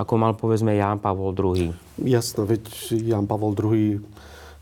[0.00, 1.72] ako mal povedzme Ján Pavol II.
[2.04, 2.64] Jasno, veď
[2.96, 4.00] Ján Pavol II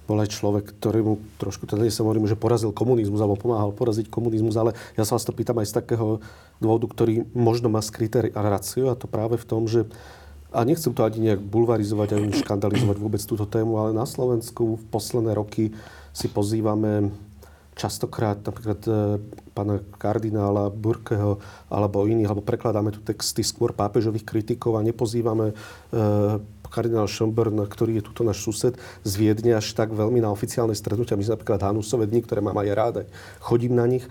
[0.05, 4.57] bol aj človek, ktorému trošku, teda sa hovorím, že porazil komunizmus alebo pomáhal poraziť komunizmus,
[4.61, 6.21] ale ja sa vás to pýtam aj z takého
[6.61, 9.88] dôvodu, ktorý možno má skryté racio a to práve v tom, že
[10.55, 14.85] a nechcem to ani nejak bulvarizovať, ani škandalizovať vôbec túto tému, ale na Slovensku v
[14.87, 15.75] posledné roky
[16.14, 17.11] si pozývame
[17.75, 19.19] častokrát napríklad e,
[19.51, 25.55] pána kardinála Burkeho alebo iných, alebo prekladáme tu texty skôr pápežových kritikov a nepozývame e,
[26.74, 28.74] kardinál Schönborn, ktorý je tuto náš sused
[29.06, 31.14] z Viedne, až tak veľmi na oficiálne stretnutia.
[31.14, 32.94] My sme napríklad Hanusové dni, ktoré mám aj rád,
[33.38, 34.02] chodím na nich.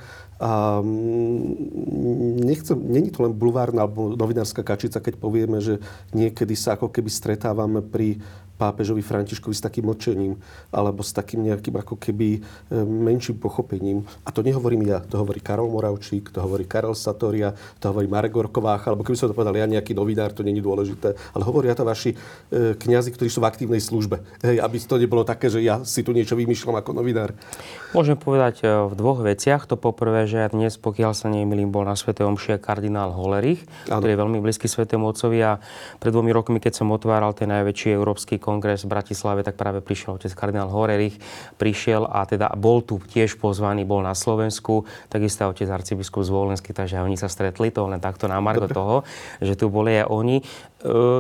[0.44, 5.80] A mm, nechcem, není to len bulvárna alebo novinárska kačica, keď povieme, že
[6.12, 8.20] niekedy sa ako keby stretávame pri
[8.64, 10.40] pápežovi Františkovi s takým mlčením
[10.72, 12.40] alebo s takým nejakým ako keby e,
[12.84, 14.08] menším pochopením.
[14.24, 17.52] A to nehovorím ja, to hovorí Karol Moravčík, to hovorí Karel Satoria,
[17.84, 21.12] to hovorí Marek Gorkovách, alebo keby som to povedal ja nejaký novinár, to není dôležité,
[21.36, 24.24] ale hovoria to vaši e, kňazi, ktorí sú v aktívnej službe.
[24.40, 27.36] Hej, aby to nebolo také, že ja si tu niečo vymýšľam ako novinár.
[27.94, 29.70] Môžem povedať e, v dvoch veciach.
[29.70, 32.18] To poprvé, že dnes, pokiaľ sa nemýlim, bol na Sv.
[32.18, 34.02] Omši kardinál Holerich, ano.
[34.02, 35.62] ktorý je veľmi blízky Svetému Otcovi a
[36.02, 40.18] pred dvomi rokmi, keď som otváral ten najväčší európsky kongres v Bratislave, tak práve prišiel
[40.18, 41.22] otec kardinál Horerich,
[41.62, 46.98] prišiel a teda bol tu tiež pozvaný, bol na Slovensku, takisto otec arcibiskup Zvolenský, takže
[46.98, 49.06] oni sa stretli, to len takto na margo toho,
[49.38, 50.42] že tu boli aj oni.
[50.42, 50.44] E,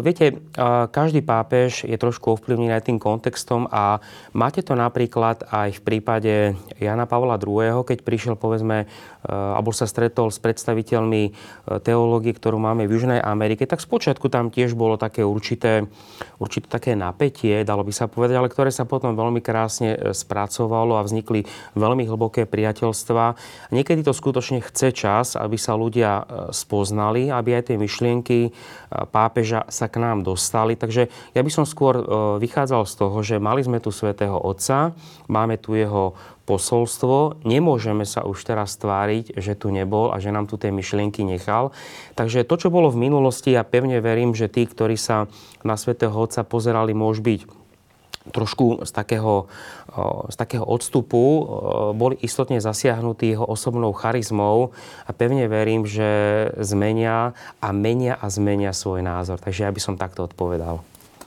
[0.02, 0.42] viete,
[0.90, 4.02] každý pápež je trošku ovplyvnený aj tým kontextom a
[4.34, 6.34] máte to napríklad aj v prípade
[6.80, 8.86] Jana Pavla II., keď prišiel, povedzme, e,
[9.30, 11.32] alebo sa stretol s predstaviteľmi e,
[11.84, 15.88] teológie, ktorú máme v Južnej Amerike, tak spočiatku tam tiež bolo také určité,
[16.40, 21.06] určité také napätie, dalo by sa povedať, ale ktoré sa potom veľmi krásne spracovalo a
[21.06, 21.46] vznikli
[21.76, 23.36] veľmi hlboké priateľstva.
[23.76, 28.54] Niekedy to skutočne chce čas, aby sa ľudia spoznali, aby aj tie myšlienky
[29.10, 30.78] pápeža sa k nám dostali.
[30.78, 32.04] Takže ja by som skôr e,
[32.40, 34.94] vychádzal z toho, že mali sme tu svätého Otca,
[35.26, 40.52] máme tu jeho posolstvo, nemôžeme sa už teraz tváriť, že tu nebol a že nám
[40.52, 41.72] tu tie myšlienky nechal.
[42.20, 45.32] Takže to, čo bolo v minulosti, ja pevne verím, že tí, ktorí sa
[45.64, 47.64] na svätého Otca pozerali, môže byť
[48.24, 49.52] trošku z takého,
[50.32, 51.44] z takého odstupu
[51.92, 54.72] boli istotne zasiahnutí jeho osobnou charizmou
[55.04, 59.44] a pevne verím, že zmenia a menia a zmenia svoj názor.
[59.44, 60.80] Takže ja by som takto odpovedal.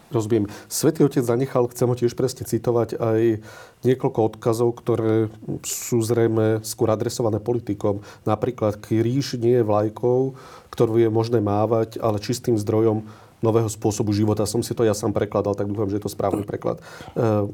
[0.07, 0.47] Rozumiem.
[0.71, 3.43] Svetý Otec zanechal, chcem ho tiež presne citovať, aj
[3.83, 5.27] niekoľko odkazov, ktoré
[5.67, 8.07] sú zrejme skôr adresované politikom.
[8.23, 10.39] Napríklad kríž nie je vlajkou,
[10.71, 13.03] ktorú je možné mávať, ale čistým zdrojom
[13.43, 14.49] nového spôsobu života.
[14.49, 16.81] Som si to ja sám prekladal, tak dúfam, že je to správny preklad.
[16.81, 16.83] E,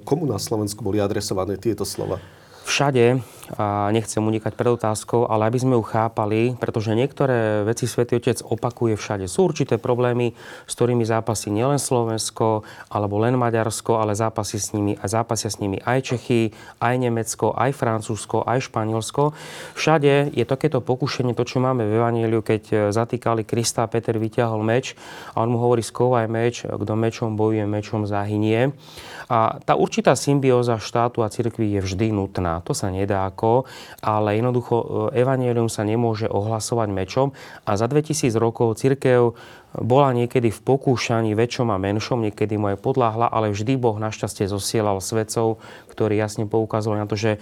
[0.07, 2.23] komu na Slovensku boli adresované tieto slova?
[2.63, 3.19] Všade,
[3.53, 8.41] a nechcem unikať pred otázkou, ale aby sme ju chápali, pretože niektoré veci Svetý Otec
[8.41, 9.29] opakuje všade.
[9.29, 10.33] Sú určité problémy,
[10.65, 15.61] s ktorými zápasí nielen Slovensko, alebo len Maďarsko, ale zápasí s nimi, a zápasia s
[15.61, 19.37] nimi aj Čechy, aj Nemecko, aj Francúzsko, aj Španielsko.
[19.77, 24.97] Všade je takéto pokušenie, to, čo máme v Evangeliu, keď zatýkali Krista, Peter vyťahol meč
[25.37, 28.73] a on mu hovorí, skovaj meč, kto mečom bojuje, mečom zahynie.
[29.33, 32.61] A tá určitá symbióza štátu a cirkvi je vždy nutná.
[32.69, 33.25] To sa nedá
[34.01, 34.85] ale jednoducho e,
[35.19, 37.27] evanielium sa nemôže ohlasovať mečom
[37.67, 39.35] a za 2000 rokov cirkev
[39.73, 44.45] bola niekedy v pokúšaní väčšom a menšom, niekedy mu aj podláhla, ale vždy Boh našťastie
[44.45, 47.39] zosielal svetcov, ktorí jasne poukazovali na to, že e,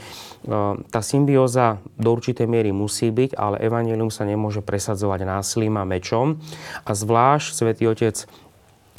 [0.79, 6.39] tá symbióza do určitej miery musí byť, ale evanelium sa nemôže presadzovať násilím a mečom.
[6.87, 8.31] A zvlášť svätý Otec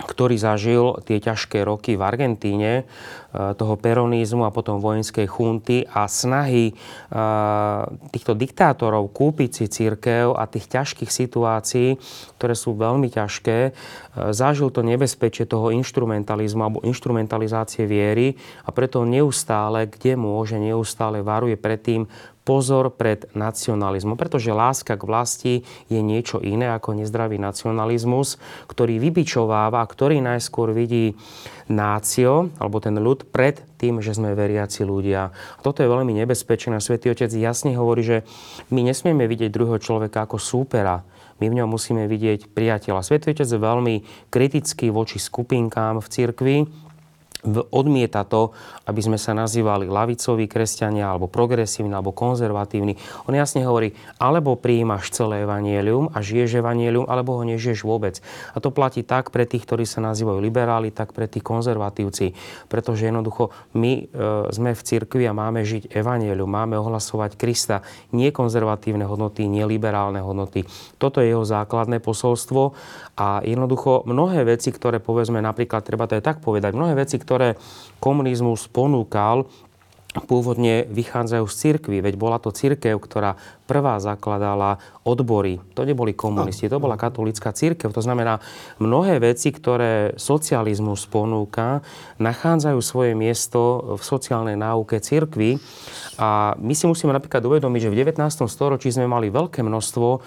[0.05, 2.83] ktorý zažil tie ťažké roky v Argentíne, e,
[3.55, 6.73] toho peronizmu a potom vojenskej chunty a snahy e,
[8.09, 11.95] týchto diktátorov kúpiť si církev a tých ťažkých situácií,
[12.41, 13.71] ktoré sú veľmi ťažké, e,
[14.33, 18.35] zažil to nebezpečie toho instrumentalizmu alebo instrumentalizácie viery
[18.65, 22.03] a preto neustále, kde môže, neustále varuje pred tým,
[22.41, 25.53] pozor pred nacionalizmom, pretože láska k vlasti
[25.87, 31.13] je niečo iné ako nezdravý nacionalizmus, ktorý vybičováva, ktorý najskôr vidí
[31.69, 35.31] nácio, alebo ten ľud, pred tým, že sme veriaci ľudia.
[35.31, 36.81] A toto je veľmi nebezpečné.
[36.81, 38.17] Svetý Otec jasne hovorí, že
[38.73, 41.05] my nesmieme vidieť druhého človeka ako súpera,
[41.41, 43.01] my v ňom musíme vidieť priateľa.
[43.01, 43.95] Svetý Otec je veľmi
[44.29, 46.57] kritický voči skupinkám v cirkvi,
[47.49, 48.53] odmieta to,
[48.85, 52.97] aby sme sa nazývali lavicoví kresťania, alebo progresívni, alebo konzervatívni.
[53.25, 58.21] On jasne hovorí, alebo prijímaš celé evanielium a žiješ evanielium, alebo ho nežiješ vôbec.
[58.53, 62.37] A to platí tak pre tých, ktorí sa nazývajú liberáli, tak pre tých konzervatívci.
[62.69, 64.03] Pretože jednoducho my e,
[64.53, 67.81] sme v cirkvi a máme žiť evanielium, máme ohlasovať Krista,
[68.13, 70.69] nie konzervatívne hodnoty, nie liberálne hodnoty.
[71.01, 72.77] Toto je jeho základné posolstvo
[73.17, 77.55] a jednoducho mnohé veci, ktoré povedzme napríklad, treba to aj tak povedať, mnohé veci, ktoré
[78.03, 79.47] komunizmus ponúkal,
[80.27, 83.39] pôvodne vychádzajú z cirkvy, veď bola to cirkev, ktorá
[83.71, 84.75] prvá zakladala
[85.07, 85.63] odbory.
[85.79, 87.87] To neboli komunisti, to bola katolická církev.
[87.95, 88.43] To znamená,
[88.83, 91.79] mnohé veci, ktoré socializmus ponúka,
[92.19, 95.55] nachádzajú svoje miesto v sociálnej náuke církvy.
[96.19, 98.45] A my si musíme napríklad uvedomiť, že v 19.
[98.51, 100.19] storočí sme mali veľké množstvo e,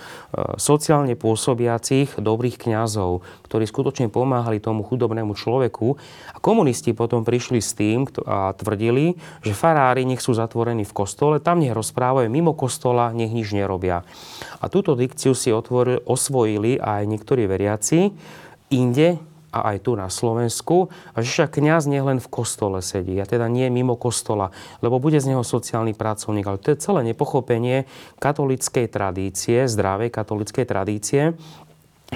[0.57, 5.94] sociálne pôsobiacich dobrých kňazov, ktorí skutočne pomáhali tomu chudobnému človeku.
[6.35, 11.38] A komunisti potom prišli s tým a tvrdili, že farári nech sú zatvorení v kostole,
[11.38, 14.07] tam nech rozprávajú, mimo kostola nech nič nerobia.
[14.62, 18.14] A túto dikciu si otvorili, osvojili aj niektorí veriaci
[18.70, 19.18] inde,
[19.55, 20.90] a aj tu na Slovensku.
[21.14, 24.51] A že však kniaz nie len v kostole sedí, a teda nie mimo kostola,
[24.83, 26.42] lebo bude z neho sociálny pracovník.
[26.42, 27.87] Ale to je celé nepochopenie
[28.18, 31.38] katolickej tradície, zdravej katolickej tradície,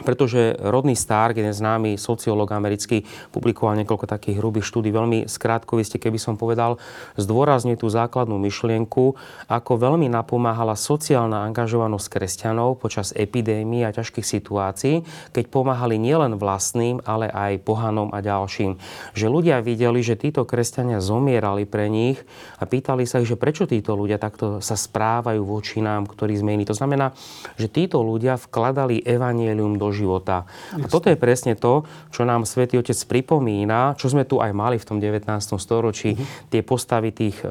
[0.05, 6.21] pretože Rodný Stark, jeden známy sociológ americký, publikoval niekoľko takých hrubých štúdí, veľmi skrátkoviste, keby
[6.21, 6.77] som povedal,
[7.17, 9.17] zdôrazňuje tú základnú myšlienku,
[9.49, 17.01] ako veľmi napomáhala sociálna angažovanosť kresťanov počas epidémií a ťažkých situácií, keď pomáhali nielen vlastným,
[17.09, 18.77] ale aj pohanom a ďalším.
[19.17, 22.21] Že ľudia videli, že títo kresťania zomierali pre nich
[22.61, 26.55] a pýtali sa ich, že prečo títo ľudia takto sa správajú voči nám, ktorí sme
[26.55, 26.69] iní.
[26.69, 27.17] To znamená,
[27.57, 30.45] že títo ľudia vkladali evanielium do života.
[30.75, 34.77] A toto je presne to, čo nám Svätý Otec pripomína, čo sme tu aj mali
[34.77, 35.25] v tom 19.
[35.57, 36.51] storočí, uh-huh.
[36.51, 37.49] tie postavy tých e,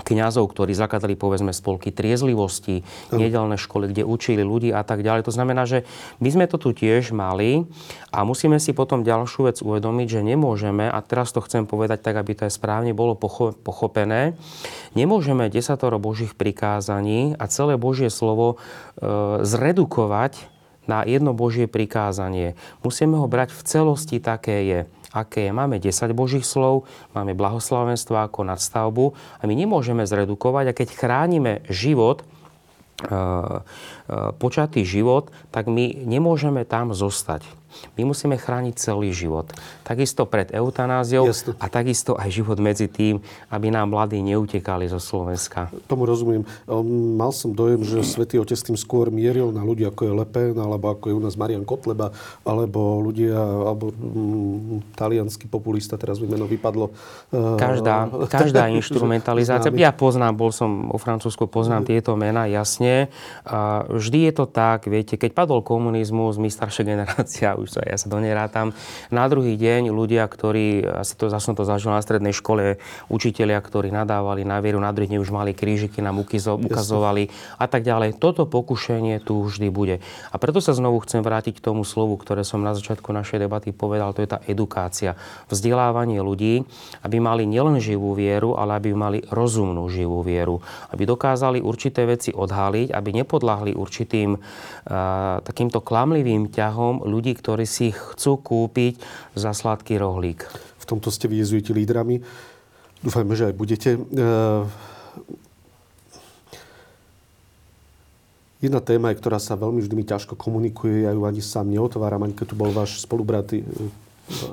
[0.00, 3.20] kňazov, ktorí zakladali povedzme spolky triezlivosti, uh-huh.
[3.20, 5.28] nedelné školy, kde učili ľudí a tak ďalej.
[5.28, 5.84] To znamená, že
[6.24, 7.68] my sme to tu tiež mali
[8.08, 12.16] a musíme si potom ďalšiu vec uvedomiť, že nemôžeme, a teraz to chcem povedať tak,
[12.16, 13.12] aby to aj správne bolo
[13.60, 14.32] pochopené,
[14.96, 20.51] nemôžeme desatoro Božích prikázaní a celé Božie slovo e, zredukovať
[20.90, 22.58] na jedno Božie prikázanie.
[22.82, 24.80] Musíme ho brať v celosti také je
[25.12, 25.52] aké je.
[25.52, 31.52] Máme 10 Božích slov, máme blahoslavenstvo ako nadstavbu a my nemôžeme zredukovať a keď chránime
[31.68, 32.26] život, e,
[33.04, 33.20] e,
[34.40, 37.44] počatý život, tak my nemôžeme tam zostať.
[37.96, 39.52] My musíme chrániť celý život.
[39.82, 41.56] Takisto pred eutanáziou Jasne.
[41.58, 45.68] a takisto aj život medzi tým, aby nám mladí neutekali zo Slovenska.
[45.88, 46.44] Tomu rozumiem.
[46.68, 50.54] Ehm, mal som dojem, že Svetý Otec tým skôr mieril na ľudí, ako je Lepen,
[50.60, 52.12] alebo ako je u nás Marian Kotleba,
[52.44, 56.92] alebo ľudia, alebo mm, talianský populista, teraz mi meno vypadlo.
[57.32, 59.72] Ehm, každá, každá instrumentalizácia.
[59.74, 63.08] Ja poznám, bol som o Francúzsku, poznám tieto mená, jasne.
[63.88, 68.10] Vždy je to tak, viete, keď padol komunizmus, my staršia generácia už sa, ja sa
[68.10, 68.74] do nej rátam.
[69.14, 73.94] Na druhý deň ľudia, ktorí, asi to, som to zažil na strednej škole, učitelia, ktorí
[73.94, 78.18] nadávali na vieru, na druhý deň už mali krížiky, nám ukazovali a tak ďalej.
[78.18, 80.00] Toto pokušenie tu vždy bude.
[80.32, 83.76] A preto sa znovu chcem vrátiť k tomu slovu, ktoré som na začiatku našej debaty
[83.76, 85.14] povedal, to je tá edukácia.
[85.52, 86.64] Vzdelávanie ľudí,
[87.04, 90.64] aby mali nielen živú vieru, ale aby mali rozumnú živú vieru.
[90.88, 94.40] Aby dokázali určité veci odhaliť, aby nepodľahli určitým uh,
[95.44, 98.96] takýmto klamlivým ťahom ľudí, ktorí ktorí si chcú kúpiť
[99.36, 100.40] za sladký rohlík.
[100.80, 102.24] V tomto ste vy jezujete lídrami.
[103.04, 103.90] Dúfajme, že aj budete.
[103.92, 104.24] E,
[108.64, 112.32] jedna téma, ktorá sa veľmi vždy mi ťažko komunikuje, ja ju ani sám neotváram, ani
[112.32, 113.60] keď tu bol váš spolubrat e,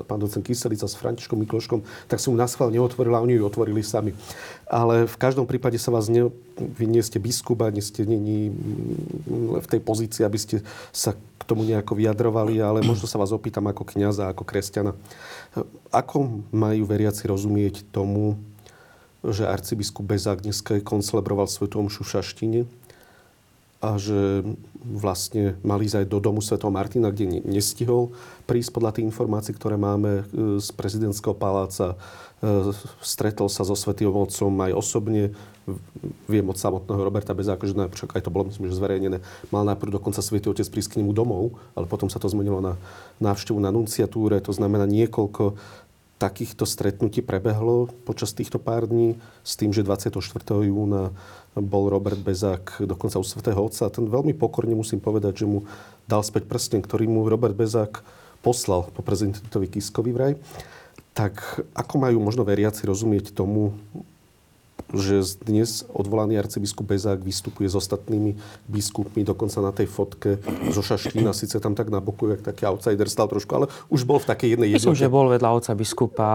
[0.04, 1.80] pán docent Kyselica s Františkom Mikloškom,
[2.10, 4.12] tak som ju na schvál neotvorila, oni ju otvorili sami.
[4.66, 6.28] Ale v každom prípade sa vás ne,
[6.58, 8.50] vy nie ste biskup, nie ste nie,
[9.56, 10.56] v tej pozícii, aby ste
[10.90, 11.14] sa
[11.46, 14.94] tomu nejako vyjadrovali, ale možno sa vás opýtam ako kňaza, ako kresťana.
[15.90, 18.38] Ako majú veriaci rozumieť tomu,
[19.26, 22.60] že arcibiskup Bezák dneska koncelebroval svetu omšu v Šaštine
[23.80, 24.44] a že
[24.80, 26.60] vlastne mali ísť aj do domu Sv.
[26.68, 28.12] Martina, kde nestihol
[28.44, 31.96] prísť podľa tých informácií, ktoré máme e, z prezidentského paláca.
[32.44, 35.32] E, stretol sa so Svetým Otcom aj osobne.
[36.28, 39.96] Viem od samotného Roberta Bezáka, že najprv, aj to bolo myslím, že zverejnené, mal najprv
[39.96, 42.76] dokonca Svetý Otec prísť k nemu domov, ale potom sa to zmenilo na
[43.20, 44.44] návštevu na nunciatúre.
[44.44, 45.56] To znamená niekoľko
[46.20, 50.20] takýchto stretnutí prebehlo počas týchto pár dní s tým, že 24.
[50.68, 51.16] júna
[51.56, 53.88] bol Robert Bezák dokonca u Svetého Otca.
[53.88, 55.64] Ten veľmi pokorne musím povedať, že mu
[56.04, 58.04] dal späť prsten, ktorý mu Robert Bezák
[58.44, 60.36] poslal po prezidentovi Kiskovi vraj.
[61.16, 63.72] Tak ako majú možno veriaci rozumieť tomu,
[64.90, 68.34] že dnes odvolaný arcibiskup Bezák vystupuje s ostatnými
[68.66, 70.42] biskupmi, dokonca na tej fotke
[70.74, 74.18] zo Šaštína, síce tam tak na boku, jak taký outsider stal trošku, ale už bol
[74.18, 74.90] v takej jednej jednote.
[74.90, 76.30] Myslím, že bol vedľa otca biskupa,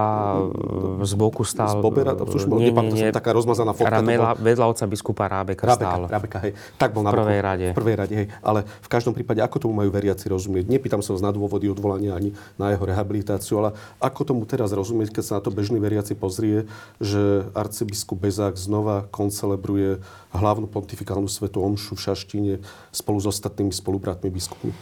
[1.04, 1.76] z boku stál.
[1.76, 4.00] Z Bobera, to už bol, nie, nie, nie, taká rozmazaná fotka.
[4.00, 6.02] Ramela, vedľa otca biskupa Rábeka, Rábeka stál.
[6.08, 6.52] Rábeka, hej.
[6.80, 7.68] Tak bol na v prvej boku, rade.
[7.68, 8.28] V prvej rade, hej.
[8.40, 10.72] Ale v každom prípade, ako tomu majú veriaci rozumieť?
[10.72, 15.24] Nepýtam sa na dôvody odvolania ani na jeho rehabilitáciu, ale ako tomu teraz rozumieť, keď
[15.24, 16.70] sa na to bežný veriaci pozrie,
[17.04, 20.04] že arcibiskup Bezák Bezák znova koncelebruje
[20.36, 22.54] hlavnú pontifikálnu svetu omšu v Šaštine
[22.92, 24.76] spolu s ostatnými spolubratmi biskupmi.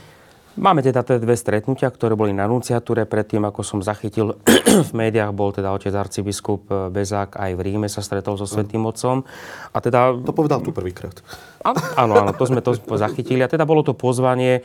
[0.53, 3.09] Máme teda tie dve stretnutia, ktoré boli na nunciatúre.
[3.09, 4.37] Predtým, ako som zachytil
[4.89, 9.25] v médiách, bol teda otec arcibiskup Bezák aj v Ríme sa stretol so Svetým Otcom.
[9.73, 10.13] A teda...
[10.13, 11.25] To povedal tu prvýkrát.
[11.65, 13.41] Áno, áno, to sme to zachytili.
[13.41, 14.61] A teda bolo to pozvanie.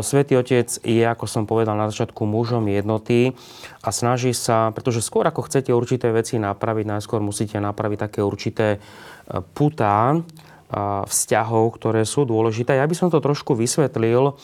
[0.00, 3.36] Svetý Otec je, ako som povedal na začiatku, mužom jednoty
[3.84, 8.66] a snaží sa, pretože skôr ako chcete určité veci napraviť, najskôr musíte napraviť také určité
[8.76, 8.78] e,
[9.52, 10.16] putá
[11.08, 12.76] vzťahov, ktoré sú dôležité.
[12.76, 14.36] Ja by som to trošku vysvetlil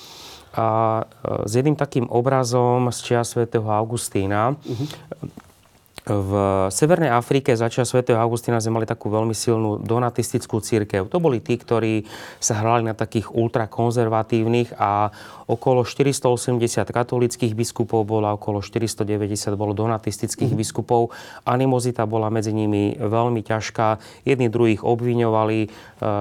[0.55, 4.55] a e, s jedným takým obrazom z čia svätého Augustína.
[4.55, 4.87] Uh-huh.
[6.05, 6.33] V
[6.69, 11.09] Severnej Afrike začia svätého Augustína sme mali takú veľmi silnú donatistickú církev.
[11.09, 12.05] To boli tí, ktorí
[12.37, 15.09] sa hrali na takých ultrakonzervatívnych a
[15.49, 16.61] okolo 480
[16.93, 20.61] katolických biskupov bolo, okolo 490 bolo donatistických mm.
[20.61, 21.09] biskupov.
[21.49, 23.97] Animozita bola medzi nimi veľmi ťažká.
[24.29, 25.69] Jedni druhých obviňovali e,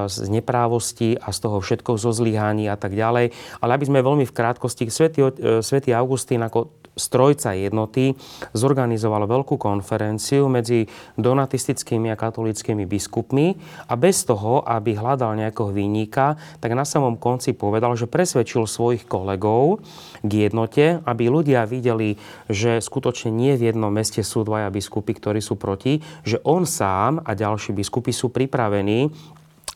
[0.07, 3.35] z neprávosti a z toho všetko zo zlyhaní a tak ďalej.
[3.59, 8.13] Ale aby sme veľmi v krátkosti, svätý, e, svätý Augustín ako strojca jednoty
[8.53, 10.85] zorganizoval veľkú konferenciu medzi
[11.17, 13.57] donatistickými a katolickými biskupmi
[13.89, 19.09] a bez toho, aby hľadal nejakého výnika, tak na samom konci povedal, že presvedčil svojich
[19.09, 19.81] kolegov
[20.21, 25.41] k jednote, aby ľudia videli, že skutočne nie v jednom meste sú dvaja biskupy, ktorí
[25.41, 29.09] sú proti, že on sám a ďalší biskupy sú pripravení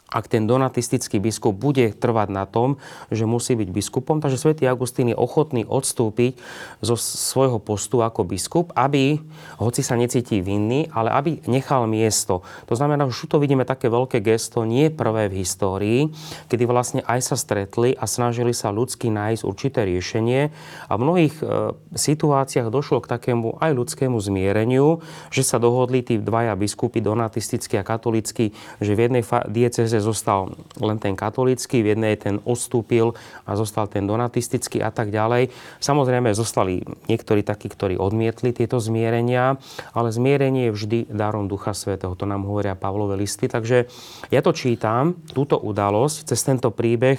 [0.08, 2.80] ak ten donatistický biskup bude trvať na tom,
[3.12, 4.24] že musí byť biskupom.
[4.24, 6.40] Takže svätý Augustín je ochotný odstúpiť
[6.80, 9.20] zo svojho postu ako biskup, aby,
[9.60, 12.40] hoci sa necíti vinný, ale aby nechal miesto.
[12.72, 16.00] To znamená, že tu vidíme také veľké gesto, nie prvé v histórii,
[16.48, 20.56] kedy vlastne aj sa stretli a snažili sa ľudsky nájsť určité riešenie.
[20.88, 25.04] A v mnohých e, situáciách došlo k takému aj ľudskému zmiereniu,
[25.36, 30.54] že sa dohodli tí dvaja biskupy, donatistický a katolický, že v jednej dieceze dieceze zostal
[30.78, 33.18] len ten katolícky, v jednej ten odstúpil
[33.50, 35.50] a zostal ten donatistický a tak ďalej.
[35.82, 39.58] Samozrejme, zostali niektorí takí, ktorí odmietli tieto zmierenia,
[39.98, 42.14] ale zmierenie je vždy darom Ducha Svetého.
[42.14, 43.50] To nám hovoria Pavlové listy.
[43.50, 43.90] Takže
[44.30, 47.18] ja to čítam, túto udalosť, cez tento príbeh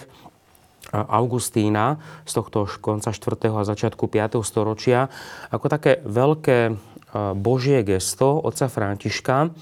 [0.88, 3.52] Augustína z tohto konca 4.
[3.52, 4.40] a začiatku 5.
[4.40, 5.12] storočia
[5.52, 6.72] ako také veľké
[7.36, 9.52] božie gesto otca Františka,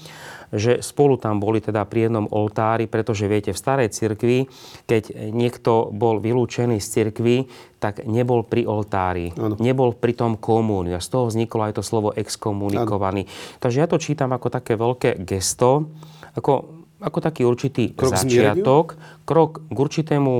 [0.51, 4.47] že spolu tam boli teda pri jednom oltári, pretože viete, v starej cirkvi,
[4.87, 7.37] keď niekto bol vylúčený z cirkvi,
[7.77, 9.59] tak nebol pri oltári, ano.
[9.59, 10.97] nebol pri tom komúniu.
[10.97, 13.27] A z toho vzniklo aj to slovo exkomunikovaný.
[13.27, 13.59] Ano.
[13.59, 15.91] Takže ja to čítam ako také veľké gesto,
[16.33, 19.25] ako, ako taký určitý krok začiatok, zmiereniu?
[19.27, 20.35] krok k určitému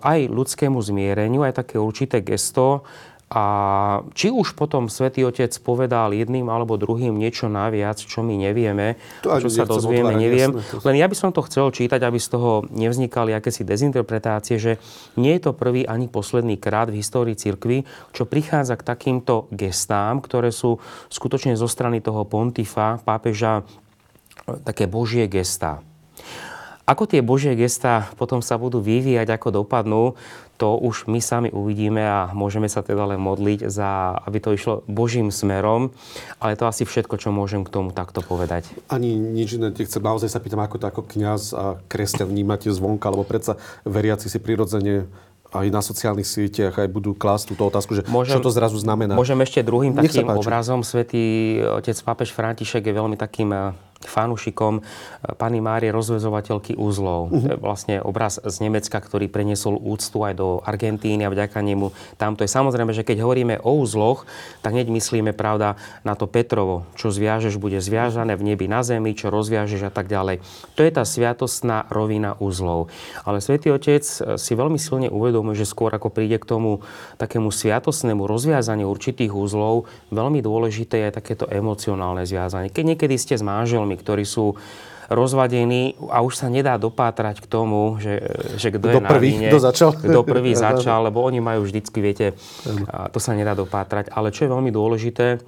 [0.00, 2.82] aj ľudskému zmiereniu, aj také určité gesto,
[3.30, 3.44] a
[4.10, 9.30] či už potom Svetý Otec povedal jedným alebo druhým niečo naviac, čo my nevieme, to
[9.38, 10.50] čo sa dozvieme, neviem.
[10.50, 14.72] Jasné, Len ja by som to chcel čítať, aby z toho nevznikali akési dezinterpretácie, že
[15.14, 20.18] nie je to prvý ani posledný krát v histórii cirkvy, čo prichádza k takýmto gestám,
[20.18, 23.62] ktoré sú skutočne zo strany toho pontifa, pápeža,
[24.66, 25.78] také božie gestá.
[26.82, 30.18] Ako tie božie gesta potom sa budú vyvíjať, ako dopadnú,
[30.60, 34.84] to už my sami uvidíme a môžeme sa teda len modliť, za, aby to išlo
[34.84, 35.96] Božím smerom.
[36.36, 38.68] Ale to asi všetko, čo môžem k tomu takto povedať.
[38.92, 40.04] Ani nič iné chcem.
[40.04, 43.56] Naozaj sa pýtam, ako to ako kňaz a kresťan vnímate zvonka, lebo predsa
[43.88, 45.08] veriaci si prirodzene
[45.50, 49.18] aj na sociálnych sieťach aj budú klásť túto otázku, že môžem, čo to zrazu znamená.
[49.18, 50.86] Môžem ešte druhým takým obrazom.
[50.86, 53.74] Svetý otec pápež František je veľmi takým
[54.04, 54.84] fanúšikom eh,
[55.36, 57.30] pani Márie rozvezovateľky úzlov.
[57.30, 57.56] Uh-huh.
[57.60, 62.50] Vlastne obraz z Nemecka, ktorý preniesol úctu aj do Argentíny a vďaka nemu tamto je.
[62.50, 64.24] Samozrejme, že keď hovoríme o úzloch,
[64.64, 66.88] tak hneď myslíme, pravda, na to Petrovo.
[66.96, 70.40] Čo zviažeš, bude zviažané v nebi na zemi, čo rozviažeš a tak ďalej.
[70.76, 72.92] To je tá sviatostná rovina úzlov.
[73.24, 76.82] Ale Svetý Otec eh, si veľmi silne uvedomuje, že skôr ako príde k tomu
[77.20, 82.72] takému sviatostnému rozviazaniu určitých úzlov, veľmi dôležité je takéto emocionálne zviazanie.
[82.72, 84.54] Keď niekedy ste s manželmi manželmi, ktorí sú
[85.10, 88.22] rozvadení a už sa nedá dopátrať k tomu, že,
[88.54, 89.90] že kto je prvý, vine, kto začal.
[89.98, 92.38] Kto prvý začal, lebo oni majú vždycky, viete,
[93.10, 94.14] to sa nedá dopátrať.
[94.14, 95.42] Ale čo je veľmi dôležité,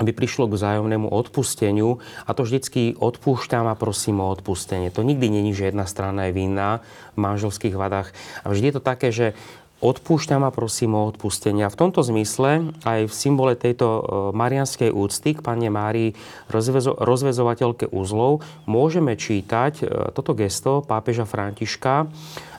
[0.00, 4.88] aby prišlo k vzájomnému odpusteniu a to vždycky odpúšťam a prosím o odpustenie.
[4.90, 6.82] To nikdy není, že jedna strana je vinná
[7.14, 8.10] v manželských vadách.
[8.42, 9.36] A vždy je to také, že
[9.82, 11.66] odpúšťam a prosím o odpustenie.
[11.66, 14.00] A v tomto zmysle aj v symbole tejto e,
[14.36, 16.14] marianskej úcty k Pane Márii
[16.48, 22.08] rozvezo- rozvezovateľke uzlov môžeme čítať e, toto gesto pápeža Františka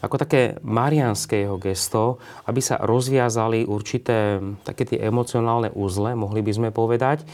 [0.05, 6.51] ako také marianské jeho gesto, aby sa rozviazali určité také tie emocionálne uzle, mohli by
[6.53, 7.25] sme povedať.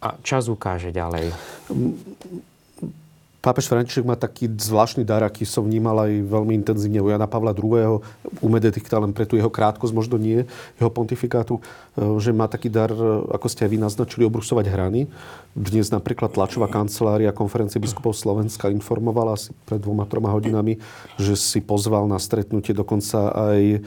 [0.00, 1.34] A čas ukáže ďalej.
[3.40, 7.56] Pápež František má taký zvláštny dar, aký som vnímal aj veľmi intenzívne u Jana Pavla
[7.56, 8.04] II.
[8.44, 10.44] U Mededikta len pre tú jeho krátkosť, možno nie,
[10.76, 11.60] jeho pontifikátu, e,
[12.20, 13.00] že má taký dar, e,
[13.32, 15.08] ako ste aj vy naznačili, obrusovať hrany.
[15.56, 20.76] Dnes napríklad tlačová kancelária konferencie biskupov Slovenska informovala asi pred dvoma, troma hodinami,
[21.16, 23.78] že si pozval na stretnutie dokonca aj e,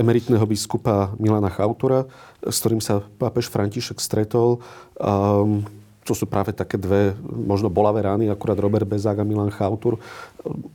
[0.00, 2.08] emeritného biskupa Milana Chautora,
[2.40, 4.64] s ktorým sa pápež František stretol.
[4.96, 9.96] Um, to sú práve také dve možno bolavé rány, akurát Robert Bezák a Milan Chautur.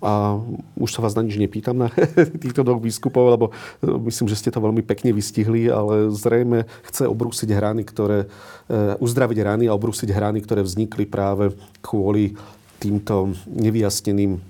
[0.02, 0.42] A
[0.74, 1.94] už sa vás na nič nepýtam na
[2.44, 3.46] týchto dvoch biskupov, lebo
[3.80, 8.98] e, myslím, že ste to veľmi pekne vystihli, ale zrejme chce obrúsiť hrany, ktoré, e,
[8.98, 11.54] uzdraviť rany a obrúsiť hrany, ktoré vznikli práve
[11.86, 12.34] kvôli
[12.82, 14.42] týmto nevyjasneným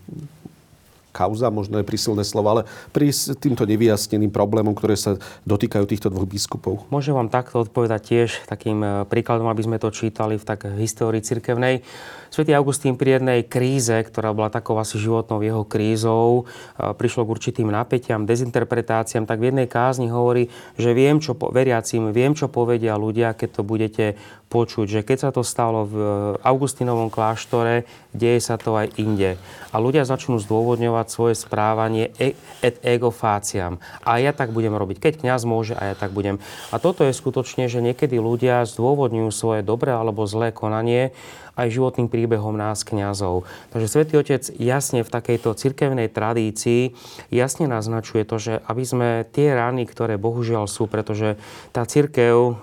[1.20, 2.62] kauza, možno je prísilné slovo, ale
[2.96, 6.88] pri týmto nevyjasneným problémom, ktoré sa dotýkajú týchto dvoch biskupov.
[6.88, 11.20] Môžem vám takto odpovedať tiež takým e, príkladom, aby sme to čítali v tak histórii
[11.20, 11.84] cirkevnej.
[12.30, 16.46] Svetý Augustín pri jednej kríze, ktorá bola takou asi životnou jeho krízou,
[16.78, 21.50] e, prišlo k určitým napätiam, dezinterpretáciám, tak v jednej kázni hovorí, že viem, čo po,
[21.50, 24.06] veriacím, viem, čo povedia ľudia, keď to budete
[24.50, 25.96] počuť, že keď sa to stalo v
[26.42, 27.86] Augustinovom kláštore,
[28.18, 29.38] deje sa to aj inde.
[29.70, 33.82] A ľudia začnú zdôvodňovať svoje správanie e, et ego faciam.
[34.06, 34.98] A ja tak budem robiť.
[35.02, 36.42] Keď kňaz môže, a ja tak budem.
[36.70, 41.14] A toto je skutočne, že niekedy ľudia zdôvodňujú svoje dobré alebo zlé konanie
[41.60, 43.44] aj životným príbehom nás kňazov.
[43.76, 46.96] Takže Svetý Otec jasne v takejto cirkevnej tradícii
[47.28, 51.36] jasne naznačuje to, že aby sme tie rany, ktoré bohužiaľ sú, pretože
[51.76, 52.54] tá cirkev, e,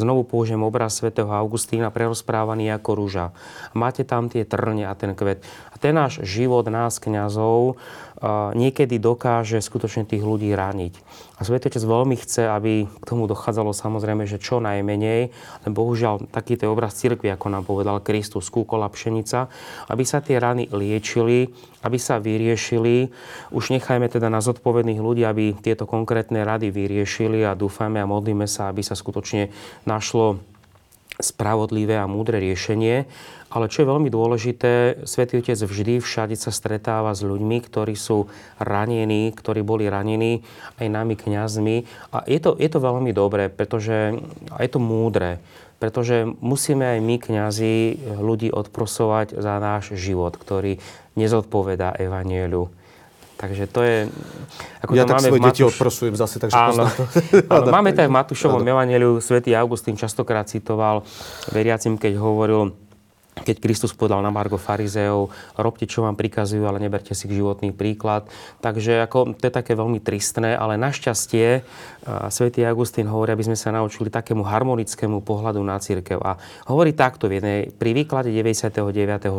[0.00, 3.26] znovu použijem obraz svätého Augustína, prerozprávaný ako rúža.
[3.76, 5.44] Máte tam tie trne a ten kvet.
[5.70, 7.76] A ten náš život nás kňazov
[8.54, 10.94] niekedy dokáže skutočne tých ľudí rániť.
[11.36, 15.20] A Svetotec veľmi chce, aby k tomu dochádzalo samozrejme, že čo najmenej,
[15.66, 19.50] len bohužiaľ takýto obraz cirkvi, ako nám povedal Kristus, kúkola pšenica,
[19.90, 21.50] aby sa tie rany liečili,
[21.82, 23.10] aby sa vyriešili.
[23.50, 28.46] Už nechajme teda na zodpovedných ľudí, aby tieto konkrétne rady vyriešili a dúfame a modlíme
[28.46, 29.50] sa, aby sa skutočne
[29.82, 30.38] našlo
[31.22, 33.06] spravodlivé a múdre riešenie.
[33.52, 38.26] Ale čo je veľmi dôležité, Svetý Otec vždy všade sa stretáva s ľuďmi, ktorí sú
[38.56, 40.40] ranení, ktorí boli ranení
[40.80, 41.76] aj nami kňazmi.
[42.16, 44.16] A je to, je to veľmi dobré, pretože
[44.50, 45.36] a je to múdre,
[45.76, 47.76] pretože musíme aj my, kňazi,
[48.24, 50.80] ľudí odprosovať za náš život, ktorý
[51.20, 52.81] nezodpovedá Evanielu.
[53.42, 54.06] Takže to je...
[54.86, 55.50] Ako ja to tak máme svoje Matúš...
[55.50, 57.02] deti odprosujem zase, takže áno, to.
[57.58, 59.18] áno, máme to aj v Matúšovom Evangeliu.
[59.18, 61.02] Svetý Augustín častokrát citoval
[61.50, 62.70] veriacim, keď hovoril,
[63.32, 68.28] keď Kristus povedal na Margo farizeov, robte, čo vám prikazujú, ale neberte si životný príklad.
[68.60, 71.64] Takže ako, to je také veľmi tristné, ale našťastie
[72.28, 76.20] svätý Augustín hovorí, aby sme sa naučili takému harmonickému pohľadu na církev.
[76.20, 76.36] A
[76.68, 78.68] hovorí takto v jednej, pri výklade 99.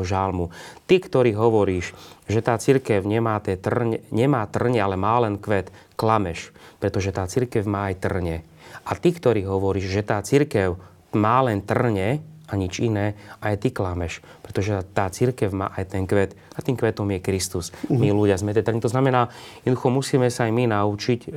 [0.02, 0.50] žálmu.
[0.89, 1.94] Ty, ktorý hovoríš,
[2.26, 6.50] že tá církev nemá, trne, nemá trne, ale má len kvet, klameš,
[6.82, 8.41] pretože tá církev má aj trne.
[8.89, 10.82] A ty, ktorý hovoríš, že tá církev
[11.14, 14.22] má len trne, a nič iné, aj ty klameš.
[14.45, 17.74] Pretože tá církev má aj ten kvet a tým kvetom je Kristus.
[17.74, 17.97] Uh-huh.
[17.97, 18.70] My ľudia sme teda.
[18.78, 19.34] To znamená,
[19.66, 21.30] jednoducho musíme sa aj my naučiť e,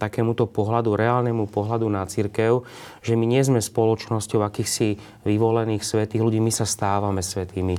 [0.00, 2.64] takémuto pohľadu, reálnemu pohľadu na církev,
[3.04, 4.96] že my nie sme spoločnosťou akýchsi
[5.28, 7.76] vyvolených svetých ľudí, my sa stávame svetými.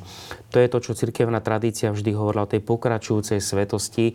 [0.54, 4.14] To je to, čo cirkevná tradícia vždy hovorila o tej pokračujúcej svetosti,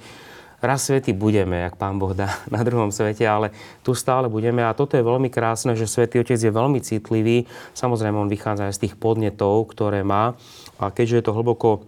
[0.60, 4.62] raz svety budeme, jak Pán Boh dá na druhom svete, ale tu stále budeme.
[4.64, 7.48] A toto je veľmi krásne, že Svetý Otec je veľmi citlivý.
[7.72, 10.36] Samozrejme, on vychádza aj z tých podnetov, ktoré má.
[10.80, 11.84] A keďže je to hlboko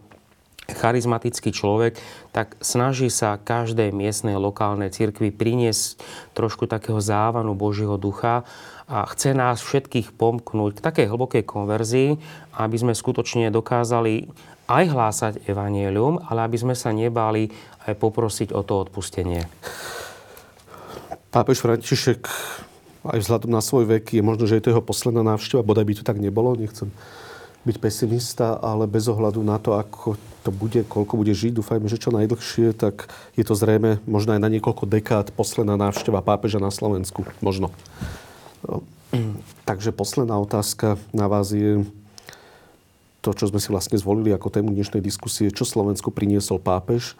[0.70, 1.98] charizmatický človek,
[2.30, 6.00] tak snaží sa každej miestnej lokálnej cirkvi priniesť
[6.32, 8.46] trošku takého závanu Božieho ducha
[8.92, 12.20] a chce nás všetkých pomknúť k takej hlbokej konverzii,
[12.60, 14.28] aby sme skutočne dokázali
[14.68, 17.48] aj hlásať evanielium, ale aby sme sa nebáli
[17.88, 19.48] aj poprosiť o to odpustenie.
[21.32, 22.28] Pápež František
[23.08, 25.94] aj vzhľadom na svoj vek je možno, že je to jeho posledná návšteva, bodaj by
[25.96, 26.92] to tak nebolo, nechcem
[27.64, 31.96] byť pesimista, ale bez ohľadu na to, ako to bude, koľko bude žiť, dúfajme, že
[31.96, 36.74] čo najdlhšie, tak je to zrejme možno aj na niekoľko dekád posledná návšteva pápeža na
[36.74, 37.22] Slovensku.
[37.38, 37.70] Možno.
[39.68, 41.84] Takže posledná otázka na vás je
[43.22, 47.14] to, čo sme si vlastne zvolili ako tému dnešnej diskusie, čo Slovensku priniesol pápež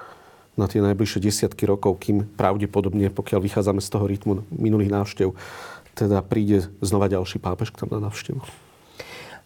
[0.59, 5.29] na tie najbližšie desiatky rokov, kým pravdepodobne, pokiaľ vychádzame z toho rytmu minulých návštev,
[5.97, 8.43] teda príde znova ďalší pápež k tam na návštevu.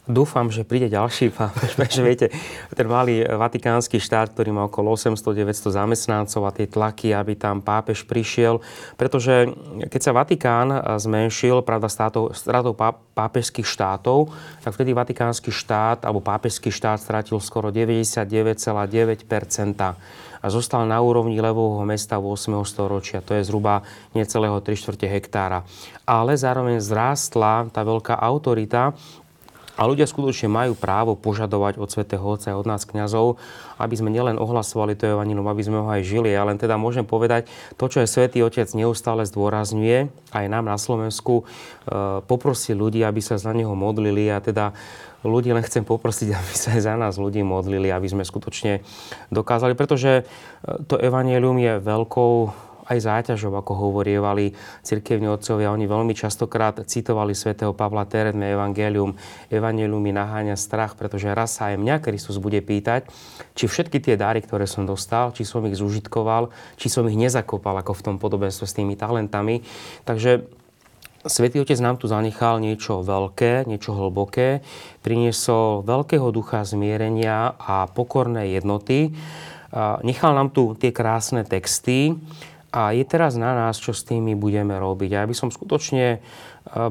[0.07, 2.27] Dúfam, že príde ďalší pápež, že viete,
[2.71, 8.07] ten malý vatikánsky štát, ktorý má okolo 800-900 zamestnancov a tie tlaky, aby tam pápež
[8.07, 8.63] prišiel,
[8.95, 9.51] pretože
[9.91, 10.71] keď sa Vatikán
[11.03, 12.79] zmenšil, pravda, státov, stratou
[13.19, 14.31] pápežských štátov,
[14.63, 19.27] tak vtedy vatikánsky štát alebo pápežský štát stratil skoro 99,9%
[20.37, 22.63] a zostal na úrovni levového mesta v 8.
[22.63, 23.19] storočia.
[23.27, 23.83] To je zhruba
[24.15, 25.67] necelého 3 čtvrte hektára.
[26.07, 28.95] Ale zároveň zrástla tá veľká autorita,
[29.77, 33.37] a ľudia skutočne majú právo požadovať od svätého Otca a od nás kňazov,
[33.77, 36.33] aby sme nielen ohlasovali to evanilum, aby sme ho aj žili.
[36.33, 40.81] Ja len teda môžem povedať, to, čo je svätý Otec neustále zdôrazňuje, aj nám na
[40.81, 44.73] Slovensku, e, poprosí ľudí, aby sa za neho modlili a teda
[45.21, 48.81] ľudí len chcem poprosiť, aby sa aj za nás ľudí modlili, aby sme skutočne
[49.29, 52.33] dokázali, pretože e, to evanelium je veľkou
[52.87, 54.55] aj záťažou, ako hovorievali
[54.87, 55.75] cirkevní otcovia.
[55.75, 59.19] Oni veľmi častokrát citovali svätého Pavla Teredme Evangelium.
[59.51, 63.11] Evangelium mi naháňa strach, pretože raz sa aj mňa Kristus bude pýtať,
[63.59, 67.75] či všetky tie dary, ktoré som dostal, či som ich zužitkoval, či som ich nezakopal
[67.83, 69.67] ako v tom podobenstve s tými talentami.
[70.07, 70.47] Takže
[71.27, 74.63] Svetý Otec nám tu zanechal niečo veľké, niečo hlboké,
[75.03, 79.11] priniesol veľkého ducha zmierenia a pokornej jednoty.
[80.07, 82.15] Nechal nám tu tie krásne texty,
[82.77, 85.17] a je teraz na nás, čo s tými budeme robiť.
[85.17, 86.19] A ja by som skutočne e,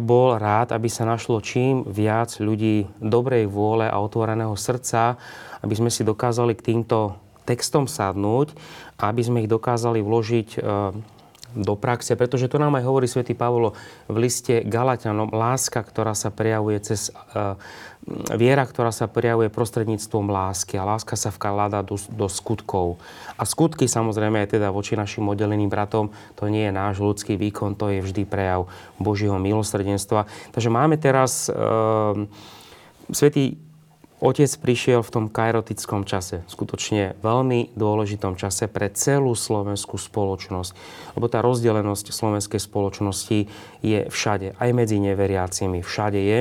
[0.02, 5.22] bol rád, aby sa našlo čím viac ľudí dobrej vôle a otvoreného srdca,
[5.62, 8.58] aby sme si dokázali k týmto textom sadnúť
[8.98, 10.60] a aby sme ich dokázali vložiť e,
[11.56, 13.78] do praxe, pretože to nám aj hovorí svätý Pavlo
[14.12, 17.14] v liste Galatianom, láska, ktorá sa prejavuje cez e,
[18.38, 23.02] viera, ktorá sa prejavuje prostredníctvom lásky a láska sa vkladá do, do skutkov.
[23.34, 27.74] A skutky samozrejme aj teda voči našim oddeleným bratom, to nie je náš ľudský výkon,
[27.74, 28.70] to je vždy prejav
[29.02, 30.30] Božieho milosrdenstva.
[30.54, 31.58] Takže máme teraz e,
[33.10, 33.58] svätý
[34.24, 40.72] Otec prišiel v tom kairotickom čase, skutočne veľmi dôležitom čase pre celú slovenskú spoločnosť.
[41.20, 43.52] Lebo tá rozdelenosť slovenskej spoločnosti
[43.84, 46.40] je všade, aj medzi neveriacimi, všade je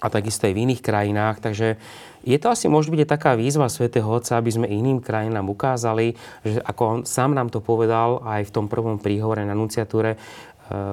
[0.00, 1.36] a takisto aj v iných krajinách.
[1.44, 1.76] Takže
[2.24, 6.60] je to asi môže byť taká výzva svätého Otca, aby sme iným krajinám ukázali, že
[6.60, 10.18] ako on sám nám to povedal aj v tom prvom príhovore na nunciatúre, e,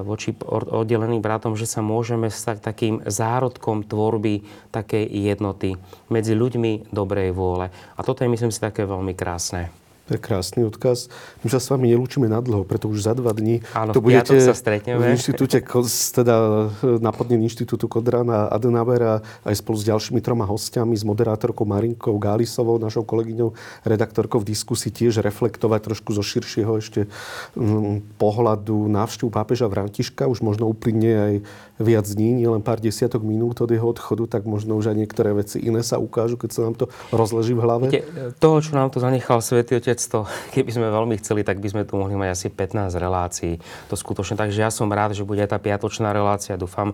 [0.04, 5.76] voči oddeleným bratom, že sa môžeme stať takým zárodkom tvorby takej jednoty
[6.12, 7.72] medzi ľuďmi dobrej vôle.
[7.96, 9.87] A toto je, myslím si, také veľmi krásne.
[10.08, 11.12] To je krásny odkaz.
[11.44, 14.40] My sa s vami nelúčime na dlho, preto už za dva dní Áno, to budete
[14.40, 15.04] sa stretneme.
[15.04, 15.60] v inštitúte,
[16.16, 16.36] teda
[17.04, 22.80] na podnet Inštitútu Kodrana Adenauera aj spolu s ďalšími troma hostiami, s moderátorkou Marinkou Gálisovou,
[22.80, 23.52] našou kolegyňou,
[23.84, 27.12] redaktorkou v diskusii tiež reflektovať trošku zo širšieho ešte
[27.60, 30.32] um, pohľadu návštevu pápeža Františka.
[30.32, 31.34] Už možno uplynie aj
[31.78, 35.62] viac dní, nielen pár desiatok minút od jeho odchodu, tak možno už aj niektoré veci
[35.62, 37.86] iné sa ukážu, keď sa nám to rozleží v hlave.
[37.94, 41.68] Viete, toho, čo nám to zanechal Svetý Otec, to, keby sme veľmi chceli, tak by
[41.74, 43.58] sme tu mohli mať asi 15 relácií.
[43.90, 44.38] To skutočne.
[44.38, 46.54] Takže ja som rád, že bude aj tá piatočná relácia.
[46.54, 46.94] Dúfam,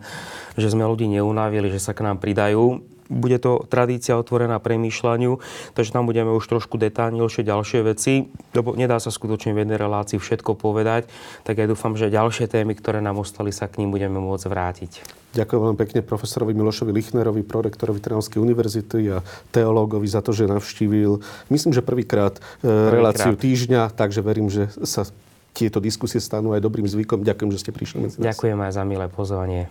[0.56, 5.38] že sme ľudí neunavili, že sa k nám pridajú bude to tradícia otvorená premýšľaniu,
[5.76, 10.18] takže tam budeme už trošku detálnejšie ďalšie veci, lebo nedá sa skutočne v jednej relácii
[10.18, 11.12] všetko povedať,
[11.44, 15.23] tak ja dúfam, že ďalšie témy, ktoré nám ostali, sa k ním budeme môcť vrátiť.
[15.34, 21.26] Ďakujem veľmi pekne profesorovi Milošovi Lichnerovi, prorektorovi Trnavskej univerzity a teológovi za to, že navštívil,
[21.50, 23.42] myslím, že prvýkrát e, prvý reláciu krát.
[23.42, 25.10] týždňa, takže verím, že sa
[25.54, 27.26] tieto diskusie stanú aj dobrým zvykom.
[27.26, 28.34] Ďakujem, že ste prišli medzi nás.
[28.34, 29.70] Ďakujem aj za milé pozvanie.